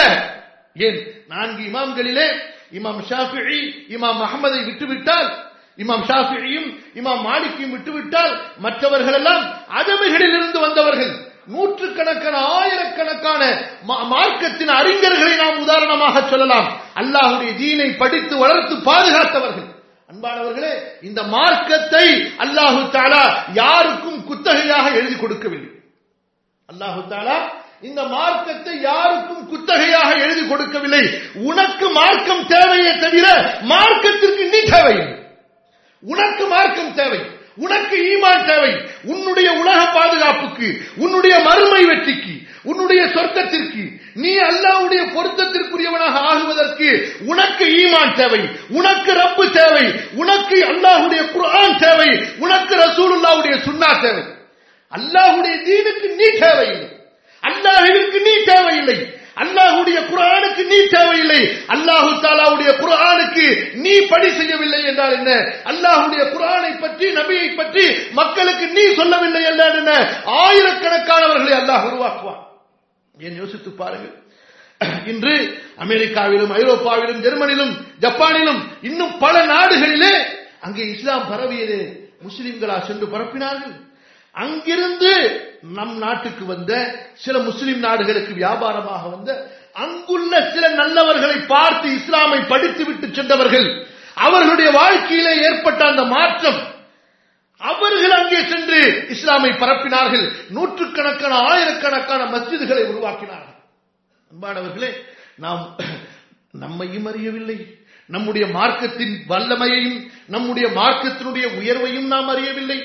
ஏன்? 0.76 1.26
நான்கு 1.28 1.64
இமாம்களிலே 1.64 2.28
இமாம் 2.74 3.02
ஷாஃபி 3.10 3.62
இமாம் 3.90 4.22
அகமதை 4.22 4.66
விட்டுவிட்டால் 4.66 5.50
இமாம் 5.78 6.04
ஷாஃபியும் 6.08 6.80
இமாம் 6.96 7.26
மாலிக்கையும் 7.26 7.70
விட்டுவிட்டால் 7.70 8.42
மற்றவர்கள் 8.58 9.14
எல்லாம் 9.14 9.58
அஜமிகளில் 9.78 10.38
இருந்து 10.38 10.60
வந்தவர்கள். 10.60 11.30
நூற்றுக்கணக்கான 11.48 12.38
ஆயிரக்கணக்கான 12.38 13.62
மார்க்கத்தின் 13.88 14.70
அறிஞர்களை 14.70 15.36
நாம் 15.36 15.60
உதாரணமாக 15.60 16.30
சொல்லலாம். 16.30 16.82
அல்லாஹுடைய 16.96 17.58
தீனை 17.58 17.98
படித்து 17.98 18.38
வளர்த்து 18.38 18.76
பாதுகாத்தவர்கள். 18.76 19.80
அன்பானவர்களே 20.12 20.72
இந்த 21.08 21.22
மார்க்கத்தை 21.34 22.06
அல்லாஹு 22.44 22.80
தாலா 22.96 23.24
யாருக்கும் 23.60 24.18
குத்தகையாக 24.30 24.86
எழுதி 25.00 25.16
கொடுக்கவில்லை. 25.20 25.70
அல்லாஹு 26.70 27.02
தாலா 27.12 27.38
இந்த 27.90 28.02
மார்க்கத்தை 28.16 28.74
யாருக்கும் 28.90 29.44
குத்தகையாக 29.52 30.10
எழுதி 30.24 30.44
கொடுக்கவில்லை. 30.48 31.04
உனக்கு 31.50 31.88
மார்க்கம் 32.00 32.44
தேவையே 32.54 32.92
தவிர 33.04 33.28
மார்க்கத்திற்கு 33.74 34.44
நீ 34.54 34.60
தேவையில்லை. 34.74 35.18
உனக்கு 36.04 36.44
மார்க்கம் 36.56 36.94
தேவை 37.00 37.22
உனக்கு 37.66 37.96
ஈமான் 38.12 38.46
தேவை. 38.52 38.74
உன்னுடைய 39.14 39.50
உலக 39.62 39.80
பாதுகாப்புக்கு 39.98 40.68
உன்னுடைய 41.04 41.36
மறுமை 41.48 41.82
வெற்றிக்கு 41.90 42.36
உன்னுடைய 42.70 43.02
சொர்க்கத்திற்கு 43.16 43.84
நீ 44.24 44.32
அல்லாவுடைய 44.50 45.02
பொருத்தத்திற்குரியவனாக 45.16 46.16
ஆகுவதற்கு 46.32 46.90
உனக்கு 47.32 47.66
ஈமான் 47.82 48.14
தேவை 48.20 48.42
உனக்கு 48.80 49.12
ரப்பு 49.22 49.46
தேவை 49.60 49.86
உனக்கு 50.22 50.58
அல்லாஹுடைய 50.72 51.22
குரான் 51.36 51.80
தேவை 51.86 52.12
உனக்கு 52.44 52.74
ரசூலுல்லாவுடைய 52.84 53.56
சுண்ணா 53.68 53.92
தேவை. 54.02 54.24
அல்லாஹுடைய 54.92 55.56
தீனுக்கு 55.68 56.08
நீ 56.20 56.28
தேவையில்லை. 56.44 56.90
அல்லாஹிற்கு 57.44 58.20
நீ 58.28 58.36
தேவையில்லை. 58.52 59.00
அல்லாஹுடைய 59.42 60.00
குரானுக்கு 60.12 60.64
நீ 60.72 60.80
தேவையில்லை. 60.96 61.42
அல்லாஹு 61.76 62.10
தாலாவுடைய 62.26 62.72
குரானுக்கு 62.82 63.46
நீ 63.84 63.94
படி 64.12 64.30
செய்யவில்லை 64.38 64.82
என்றால் 64.90 65.16
என்ன? 65.20 65.32
அல்லாஹுடைய 65.72 66.24
குரானை 66.34 66.72
பற்றி 66.84 67.08
நபியை 67.20 67.48
பற்றி 67.60 67.86
மக்களுக்கு 68.20 68.66
நீ 68.78 68.86
சொல்லவில்லை 69.00 69.44
என்றால் 69.52 69.78
என்ன? 69.82 69.92
ஆயிரக்கணக்கானவர்களை 70.44 71.54
அல்லாஹ் 71.62 71.86
உருவாக்குவான். 71.90 72.42
ஏன் 73.20 73.36
யோசித்து 73.36 73.72
பாருங்கள். 73.72 74.24
இன்று 75.06 75.64
அமெரிக்காவிலும் 75.78 76.52
ஐரோப்பாவிலும் 76.52 77.22
ஜெர்மனிலும் 77.22 77.74
ஜப்பானிலும் 78.00 78.62
இன்னும் 78.82 79.18
பல 79.20 79.46
நாடுகளிலே 79.46 80.14
அங்கே 80.62 80.84
இஸ்லாம் 80.88 81.28
பரவியது. 81.30 82.10
முஸ்லிம்களா 82.28 82.82
சென்று 82.82 83.06
பரப்பினார்கள். 83.06 83.76
அங்கிருந்து 84.32 85.12
நம் 85.62 85.98
நாட்டுக்கு 85.98 86.46
வந்த 86.46 87.00
சில 87.14 87.40
முஸ்லிம் 87.40 87.80
நாடுகளுக்கு 87.80 88.34
வியாபாரமாக 88.34 89.10
வந்த 89.10 89.52
அங்குள்ள 89.74 90.52
சில 90.54 90.70
நல்லவர்களை 90.70 91.46
பார்த்து 91.48 91.90
இஸ்லாமை 91.90 92.48
படித்து 92.48 92.86
விட்டு 92.86 93.08
சென்றவர்கள் 93.14 93.86
அவர்களுடைய 94.16 94.72
வாழ்க்கையிலே 94.72 95.34
ஏற்பட்ட 95.42 95.86
அந்த 95.86 96.04
மாற்றம் 96.04 96.60
அவர்கள் 97.70 98.14
அங்கே 98.20 98.40
சென்று 98.52 98.80
இஸ்லாமை 99.10 99.52
பரப்பினார்கள். 99.64 100.26
நூற்றுக்கணக்கான 100.50 101.34
ஆயிரக்கணக்கான 101.50 102.22
மஸ்ஜிதுகளை 102.34 102.84
உருவாக்கினார்கள். 102.92 103.58
அன்பானவர்களே 104.32 104.92
நாம் 105.36 105.64
நம்மையும் 106.64 107.08
அறியவில்லை. 107.12 107.58
நம்முடைய 108.06 108.46
மார்க்கத்தின் 108.58 109.14
வல்லமையையும் 109.30 110.00
நம்முடைய 110.28 110.68
மார்க்கத்தினுடைய 110.80 111.46
உயர்வையும் 111.60 112.08
நாம் 112.14 112.28
அறியவில்லை. 112.28 112.80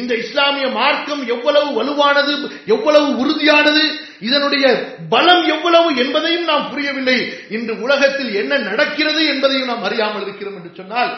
இந்த 0.00 0.12
இஸ்லாமிய 0.14 0.66
மார்க்கம் 0.68 1.22
எவ்வளவு 1.26 1.68
வலுவானது 1.78 2.34
எவ்வளவு 2.74 3.08
உறுதியானது 3.22 3.82
இதனுடைய 4.28 4.66
பலம் 5.08 5.44
எவ்வளவு 5.54 5.88
என்பதையும் 5.96 6.44
நாம் 6.44 6.68
புரியவில்லை. 6.70 7.18
இன்று 7.56 7.74
உலகத்தில் 7.80 8.32
என்ன 8.34 8.58
நடக்கிறது 8.68 9.22
என்பதையும் 9.26 9.70
நாம் 9.72 9.82
அறியாமல் 9.82 10.22
இருக்கிறோம் 10.22 10.56
என்று 10.56 10.72
சொன்னால் 10.74 11.12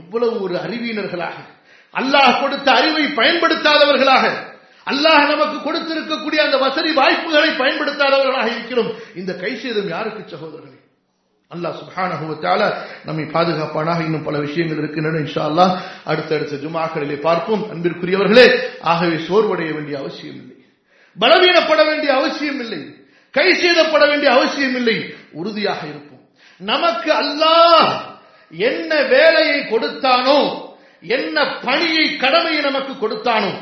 எவ்வளவு 0.00 0.36
ஒரு 0.42 0.54
அறிவியினர்களாக 0.64 1.38
அல்லாஹ் 1.94 2.40
கொடுத்த 2.42 2.68
அறிவை 2.78 3.04
பயன்படுத்தாதவர்களாக 3.20 4.24
அல்லாஹ் 4.86 5.24
நமக்கு 5.32 5.56
கொடுத்திருக்கக்கூடிய 5.66 6.40
அந்த 6.46 6.56
வசதி 6.64 6.90
வாய்ப்புகளை 7.00 7.50
பயன்படுத்தாதவர்களாக 7.62 8.48
இருக்கிறோம். 8.56 8.90
இந்த 9.20 9.30
கை 9.42 9.52
சேதம் 9.62 9.90
யாருக்கு 9.94 10.22
சகோதரர்களே 10.34 10.78
அல்லாஹ் 11.50 11.78
சுபானகுவத்தால 11.80 12.60
நம்மை 13.06 13.24
பாதுகாப்பானாக 13.34 14.00
இன்னும் 14.06 14.26
பல 14.28 14.36
விஷயங்கள் 14.46 14.80
இருக்கின்றன 14.82 15.20
இன்ஷா 15.24 15.42
அல்லாஹ் 15.50 15.72
அடுத்தடுத்த 16.10 16.54
ஜுமாக்களிலே 16.64 17.16
பார்ப்போம். 17.26 17.62
அன்பிற்குரியவர்களே 17.72 18.46
ஆகவே 18.92 19.16
சோர்வடைய 19.28 19.70
வேண்டிய 19.76 19.96
அவசியம் 20.02 20.38
இல்லை 20.42 20.56
பலவீனப்பட 21.16 21.80
வேண்டிய 21.90 22.10
அவசியம் 22.20 22.60
இல்லை 22.64 22.80
கை 23.34 23.48
செய்தப்பட 23.62 24.02
வேண்டிய 24.10 24.28
அவசியம் 24.36 24.76
இல்லை 24.80 24.96
உறுதியாக 25.40 25.80
இருப்போம். 25.92 26.22
நமக்கு 26.60 27.10
அல்லாஹ் 27.22 27.90
என்ன 28.52 28.90
வேலையை 29.14 29.58
கொடுத்தானோ 29.72 30.40
என்ன 31.00 31.46
பணியை 31.60 32.16
கடமையை 32.16 32.62
நமக்கு 32.62 32.92
கொடுத்தானோ 32.92 33.52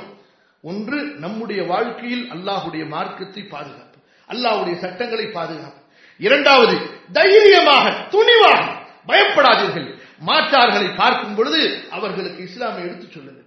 ஒன்று 0.62 1.04
நம்முடைய 1.04 1.62
வாழ்க்கையில் 1.62 2.30
அல்லாஹுடைய 2.32 2.86
மார்க்கத்தை 2.86 3.42
பாதுகாப்பு 3.42 3.98
அல்லாஹுடைய 4.28 4.78
சட்டங்களை 4.78 5.26
பாதுகாப்பு. 5.26 5.80
இரண்டாவது 6.16 6.76
தைரியமாக 7.12 7.90
துணிவாக 7.90 8.86
பயப்படாதீர்கள். 9.06 9.96
மாற்றார்களை 10.26 10.96
பார்க்கும் 10.96 11.34
பொழுது 11.34 11.84
அவர்களுக்கு 11.90 12.42
இஸ்லாமை 12.42 12.82
எடுத்துச் 12.82 13.12
சொல்லுங்கள். 13.12 13.46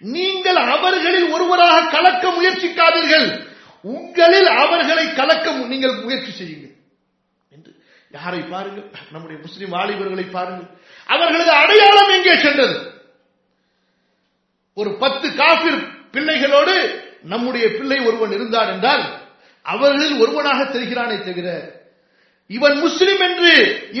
நீங்கள் 0.00 0.56
அவர்களில் 0.56 1.30
ஒருவராக 1.30 1.88
கலக்க 1.88 2.28
முயற்சிக்காதீர்கள். 2.28 3.46
உங்களில் 3.82 4.46
அவர்களை 4.46 5.14
கலக்க 5.14 5.52
நீங்கள் 5.52 6.02
முயற்சி 6.02 6.30
செய்யுங்கள். 6.30 6.76
என்று 7.50 7.70
யாரை 8.10 8.40
பாருங்கள்? 8.40 8.90
நம்முடைய 9.12 9.42
முஸ்லிம் 9.42 9.72
வாலிபர்களை 9.72 10.30
பாருங்கள். 10.30 10.68
அவர்களது 11.06 11.50
அடையாளம் 11.50 12.08
எங்கே 12.08 12.36
சென்றது? 12.36 12.96
ஒரு 14.80 14.90
பத்து 15.02 15.26
காபிர் 15.40 15.80
பிள்ளைகளோடு 16.14 16.76
நம்முடைய 17.32 17.66
பிள்ளை 17.78 17.98
ஒருவன் 18.08 18.34
இருந்தான் 18.36 18.70
என்றால் 18.74 19.04
அவர்களில் 19.72 20.20
ஒருவனாக 20.22 20.60
தெரிகிறானே 20.74 21.16
தவிர 21.28 21.48
இவன் 22.50 22.76
முஸ்லிம் 22.84 23.22
என்று 23.28 23.50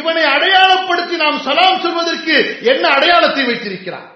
இவனை 0.00 0.22
அடையாளப்படுத்தி 0.34 1.16
நாம் 1.22 1.42
சலாம் 1.46 1.82
சொல்வதற்கு 1.84 2.36
என்ன 2.72 2.84
அடையாளத்தை 2.96 3.42
வைத்திருக்கிறான்? 3.48 4.08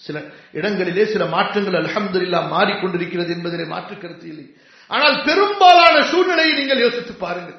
சில 0.00 0.16
இடங்களிலே 0.58 1.04
சில 1.12 1.22
மாற்றங்கள் 1.34 1.78
அலமதுல்லா 1.80 2.40
மாறிக்கொண்டிருக்கிறது 2.54 3.30
என்பதிலே 3.36 3.66
மாற்று 3.74 3.94
கருத்து 3.96 4.26
இல்லை. 4.32 4.46
ஆனால் 4.90 5.16
பெரும்பாலான 5.28 5.96
சூழ்நிலையை 6.12 6.52
நீங்கள் 6.58 6.84
யோசித்து 6.84 7.14
பாருங்கள். 7.24 7.58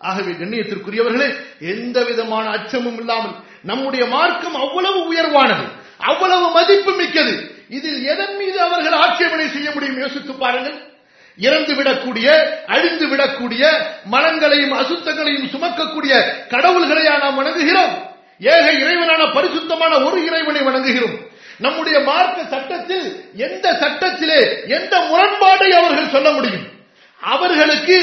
ஆகவே 0.00 0.32
கண்ணியத்திற்குரியவர்களே 0.40 1.28
எந்த 1.72 1.98
விதமான 2.08 2.44
அச்சமும் 2.56 2.98
இல்லாமல் 3.00 3.36
நம்முடைய 3.70 4.04
மார்க்கம் 4.16 4.58
அவ்வளவு 4.64 5.00
உயர்வானது. 5.12 5.66
அவ்வளவு 6.00 6.50
மதிப்பு 6.50 6.92
மிக்கது. 6.92 7.50
இதில் 7.68 8.04
எதன் 8.04 8.36
மீது 8.36 8.60
அவர்கள் 8.60 8.92
ஆட்சேபனை 8.92 9.48
செய்ய 9.48 9.70
முடியும்? 9.70 9.98
யோசித்து 9.98 10.32
பாருங்கள். 10.32 10.88
இறந்து 11.38 11.74
விடக்கூடிய 11.74 12.46
அழிந்து 12.66 13.06
விடக்கூடிய 13.06 13.68
மனங்களையும் 14.04 14.72
அசுத்தங்களையும் 14.72 15.46
சுமக்கக்கூடிய 15.46 16.22
கடவுள்களையா 16.48 17.18
நாம் 17.18 17.34
வணங்குகிறோம். 17.34 18.08
ஏக 18.40 18.72
இறைவனான 18.72 19.34
பரிசுத்தமான 19.34 19.98
ஒரு 19.98 20.24
இறைவனை 20.24 20.60
வணங்குகிறோம். 20.60 21.28
நம்முடைய 21.58 22.00
மார்க்க 22.00 22.42
சட்டத்தில் 22.42 23.24
எந்த 23.36 23.72
சட்டத்திலே 23.72 24.68
எந்த 24.68 24.98
முரண்பாடை 24.98 25.68
அவர்கள் 25.68 26.08
சொல்ல 26.08 26.30
முடியும்? 26.30 26.78
அவர்களுக்கு 27.20 27.96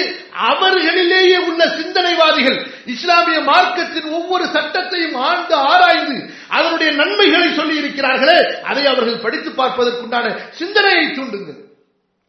அவர்களிலேயே 0.50 1.38
உள்ள 1.50 1.62
சிந்தனைவாதிகள் 1.68 2.58
இஸ்லாமிய 2.86 3.40
மார்க்கத்தின் 3.40 4.10
ஒவ்வொரு 4.12 4.46
சட்டத்தையும் 4.46 5.16
ஆழ்ந்து 5.28 5.56
ஆராய்ந்து 5.56 6.30
அதனுடைய 6.48 6.92
நன்மைகளை 6.92 7.54
சொல்லி 7.54 7.82
இருக்கிறார்களே 7.82 8.62
அதை 8.64 8.86
அவர்கள் 8.86 9.20
படித்து 9.20 9.50
பார்ப்பதற்குண்டான 9.52 10.36
சிந்தனையை 10.50 11.06
தூண்டுங்கள். 11.06 11.62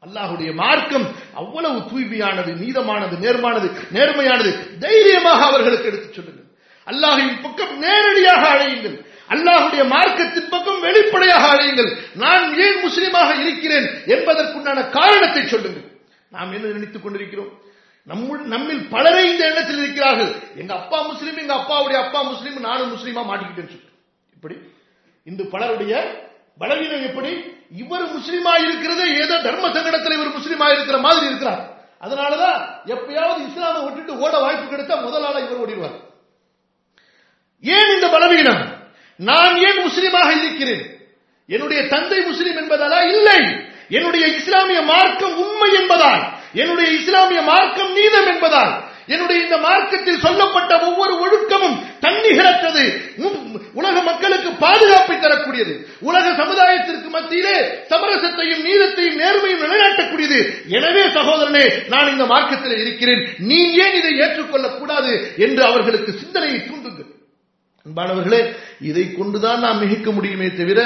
அல்லாஹுடைய 0.06 0.54
மார்க்கம் 0.54 1.06
அவ்வளவு 1.34 1.78
தூய்மையானது 1.78 2.52
நீதமானது 2.52 3.14
நேர்மானது 3.24 3.68
நேர்மையானது. 3.92 4.78
தைரியமாக 4.78 5.44
அவர்களுக்கு 5.44 5.86
எடுத்துச் 5.86 6.14
சொல்லுங்கள். 6.14 6.48
அல்லாஹின் 6.86 7.42
பக்கம் 7.42 7.78
நேரடியாக 7.78 8.42
அழையுங்கள். 8.54 8.96
அல்லாஹுடைய 9.34 9.84
மார்க்கத்தின் 9.84 10.48
பக்கம் 10.48 10.80
வெளிப்படையாக 10.80 11.44
அழையுங்கள். 11.54 11.90
நான் 12.14 12.58
ஏன் 12.58 12.80
முஸ்லீமாக 12.86 13.40
இருக்கிறேன் 13.40 13.86
என்பதற்குண்டான 14.06 14.88
காரணத்தை 14.90 15.46
சொல்லுங்கள். 15.46 15.86
நாம் 16.30 16.52
என்ன 16.52 16.66
நினைத்துக் 16.66 17.02
கொண்டிருக்கிறோம்? 17.02 17.52
நம்ம 18.04 18.36
நம்மில் 18.36 18.88
பலரை 18.88 19.30
இந்த 19.30 19.46
எண்ணத்தில் 19.46 19.78
இருக்கிறார்கள். 19.78 20.32
எங்க 20.56 20.74
அப்பா 20.74 21.02
முஸ்லீம் 21.02 21.36
எங்க 21.36 21.54
அப்பாவுடைய 21.54 22.04
அப்பா 22.04 22.22
முஸ்லீம் 22.22 22.60
நானும் 22.60 22.96
முஸ்லீமா 22.96 23.20
மாட்டிக்கிட்டேன்னு 23.30 23.74
சொல்லி 23.74 23.88
இப்படி 24.34 24.56
இந்த 25.24 25.44
பலருடைய 25.44 25.94
பலவீனம் 26.58 27.02
எப்படி? 27.02 27.56
இவர் 27.76 28.16
முஸ்லீமா 28.16 28.52
இருக்கிறதே 28.64 29.14
ஏதோ 29.14 29.40
தர்ம 29.42 29.68
சங்கடத்தில் 29.68 30.12
இவர் 30.12 30.36
முஸ்லீமா 30.38 30.72
இருக்கிற 30.72 30.98
மாதிரி 30.98 31.26
இருக்கிறார். 31.26 31.76
அதனாலதான் 32.00 32.58
எப்பயாவது 32.84 33.46
இஸ்லாமை 33.48 33.84
விட்டுட்டு 33.84 34.18
ஓட 34.18 34.38
வாய்ப்பு 34.38 34.76
கிடைத்தா 34.76 35.02
முதலாள 35.02 35.40
இவர் 35.40 35.68
ஓடிடுவார். 35.68 35.96
ஏன் 37.62 37.94
இந்த 37.94 38.08
பலவீனம்? 38.08 38.76
நான் 39.16 39.56
ஏன் 39.56 39.86
முஸ்லீமாக 39.86 40.44
இருக்கிறேன்? 40.44 40.98
என்னுடைய 41.46 41.88
தந்தை 41.88 42.20
முஸ்லீம் 42.20 42.56
என்பதாலா? 42.56 43.00
இல்லை. 43.02 43.66
என்னுடைய 43.90 44.26
இஸ்லாமிய 44.26 44.82
மார்க்கம் 44.82 45.36
உண்மை 45.36 45.70
என்பதால் 45.80 46.22
என்னுடைய 46.52 46.90
இஸ்லாமிய 46.90 47.42
மார்க்கம் 47.42 47.92
நீதம் 47.92 48.26
என்பதால் 48.26 48.72
என்னுடைய 49.06 49.42
இந்த 49.42 49.58
மார்க்கத்தில் 49.58 50.20
சொல்லப்பட்ட 50.20 50.72
ஒவ்வொரு 50.80 51.14
ஒழுக்கமும் 51.20 51.76
தன்னிகரற்றது 52.00 52.82
உலக 53.72 54.02
மக்களுக்கு 54.02 54.50
பாதுகாப்பை 54.52 55.18
தரக்கூடியது 55.18 55.74
உலக 56.00 56.30
சமுதாயத்திற்கு 56.30 57.08
மத்தியிலே 57.10 57.56
சமரசத்தையும் 57.90 58.64
நீதத்தையும் 58.64 59.18
நேர்மையும் 59.18 59.62
நிலைநாட்டக்கூடியது. 59.64 60.38
எனவே 60.68 61.04
சகோதரனே 61.08 61.64
நான் 61.88 62.10
இந்த 62.10 62.26
மார்க்கத்தில் 62.26 62.78
இருக்கிறேன். 62.78 63.22
நீ 63.38 63.60
ஏன் 63.76 63.94
இதை 63.94 64.12
ஏற்றுக்கொள்ளக் 64.18 64.78
கூடாது 64.78 65.34
என்று 65.36 65.64
அவர்களுக்கு 65.64 66.12
சிந்தனையை 66.12 66.58
தூண்டுங்கள். 66.60 67.10
அன்பானவர்களே 67.86 68.54
இதை 68.80 69.14
கொண்டுதான் 69.14 69.58
நாம் 69.58 69.78
மிகிக்க 69.78 70.10
முடியுமே 70.10 70.48
தவிர 70.52 70.80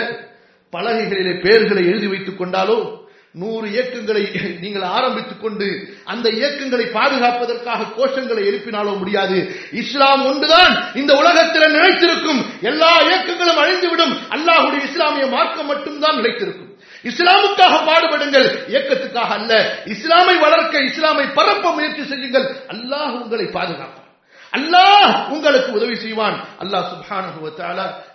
பலகைகளிலே 0.73 1.41
பெயர்களை 1.41 1.87
எழுதி 1.87 2.07
வைத்துக் 2.07 2.41
கொண்டாலோ 2.41 3.01
நூறு 3.33 3.69
இயக்கங்களை 3.69 4.29
நீங்கள் 4.61 4.83
ஆரம்பித்துக் 4.83 5.41
கொண்டு 5.41 5.95
அந்த 6.05 6.29
இயக்கங்களை 6.29 6.87
பாதுகாப்பதற்காக 6.87 7.85
கோஷங்களை 7.97 8.43
எழுப்பினாலோ 8.47 8.99
முடியாது. 8.99 9.57
இஸ்லாம் 9.73 10.27
ஒன்றுதான். 10.27 10.95
இந்த 10.95 11.15
உலகத்தில் 11.15 11.73
நிலைத்திருக்கும். 11.73 12.45
எல்லா 12.61 13.01
இயக்கங்களும் 13.01 13.57
அழிந்துவிடும். 13.57 14.15
அல்லாஹுடைய 14.31 14.83
இஸ்லாமிய 14.83 15.27
மார்க்கம் 15.27 15.67
மட்டும்தான் 15.67 16.17
நிலைத்திருக்கும். 16.17 16.71
இஸ்லாமுக்காக 17.03 17.75
பாடுபடுங்கள். 17.89 18.49
இயக்கத்துக்காக 18.69 19.33
அல்ல. 19.39 19.83
இஸ்லாமை 19.85 20.39
வளர்க்க 20.39 20.79
இஸ்லாமை 20.79 21.33
பரப்ப 21.35 21.73
முயற்சி 21.73 22.05
செய்யுங்கள். 22.05 22.47
அல்லாஹ் 22.69 23.23
உங்களை 23.23 23.45
பாதுகாப்பார் 23.45 24.02
அல்லாஹ் 24.53 25.05
உங்களுக்கு 25.35 25.71
உதவி 25.79 25.97
செய்வான். 25.97 26.37
அல்லாஹ் 26.63 26.89
சுப்ஹானஹு 26.93 27.41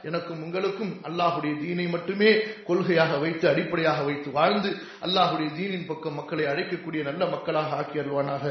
எனக்கும் 0.09 0.43
உங்களுக்கும் 0.45 0.93
அல்லாஹுடைய 1.07 1.53
தீனை 1.61 1.85
மட்டுமே 1.95 2.29
கொள்கையாக 2.67 3.11
வைத்து 3.23 3.45
அடிப்படையாக 3.51 3.99
வைத்து 4.09 4.29
வாழ்ந்து 4.37 4.69
அல்லாஹுடைய 5.07 5.47
தீனின் 5.57 5.89
பக்கம் 5.91 6.17
மக்களை 6.19 6.45
அழைக்கக்கூடிய 6.51 7.01
நல்ல 7.09 7.21
மக்களாக 7.33 7.69
ஆக்கி 7.81 7.97
அல்வானாக 8.03 8.43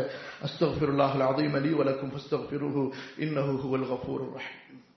அஸ்தக்ஃபிருல்லாஹல் 0.46 1.26
அதையும் 1.30 1.58
அலி 1.60 1.72
வலக்கும் 1.80 2.12
ஃபஸ்தக்ஃபிருஹு 2.14 2.84
இன்னஹு 3.24 3.54
ஹுவல் 3.62 3.88
கஃபூருர் 3.92 4.32
ரஹீம். 4.36 4.65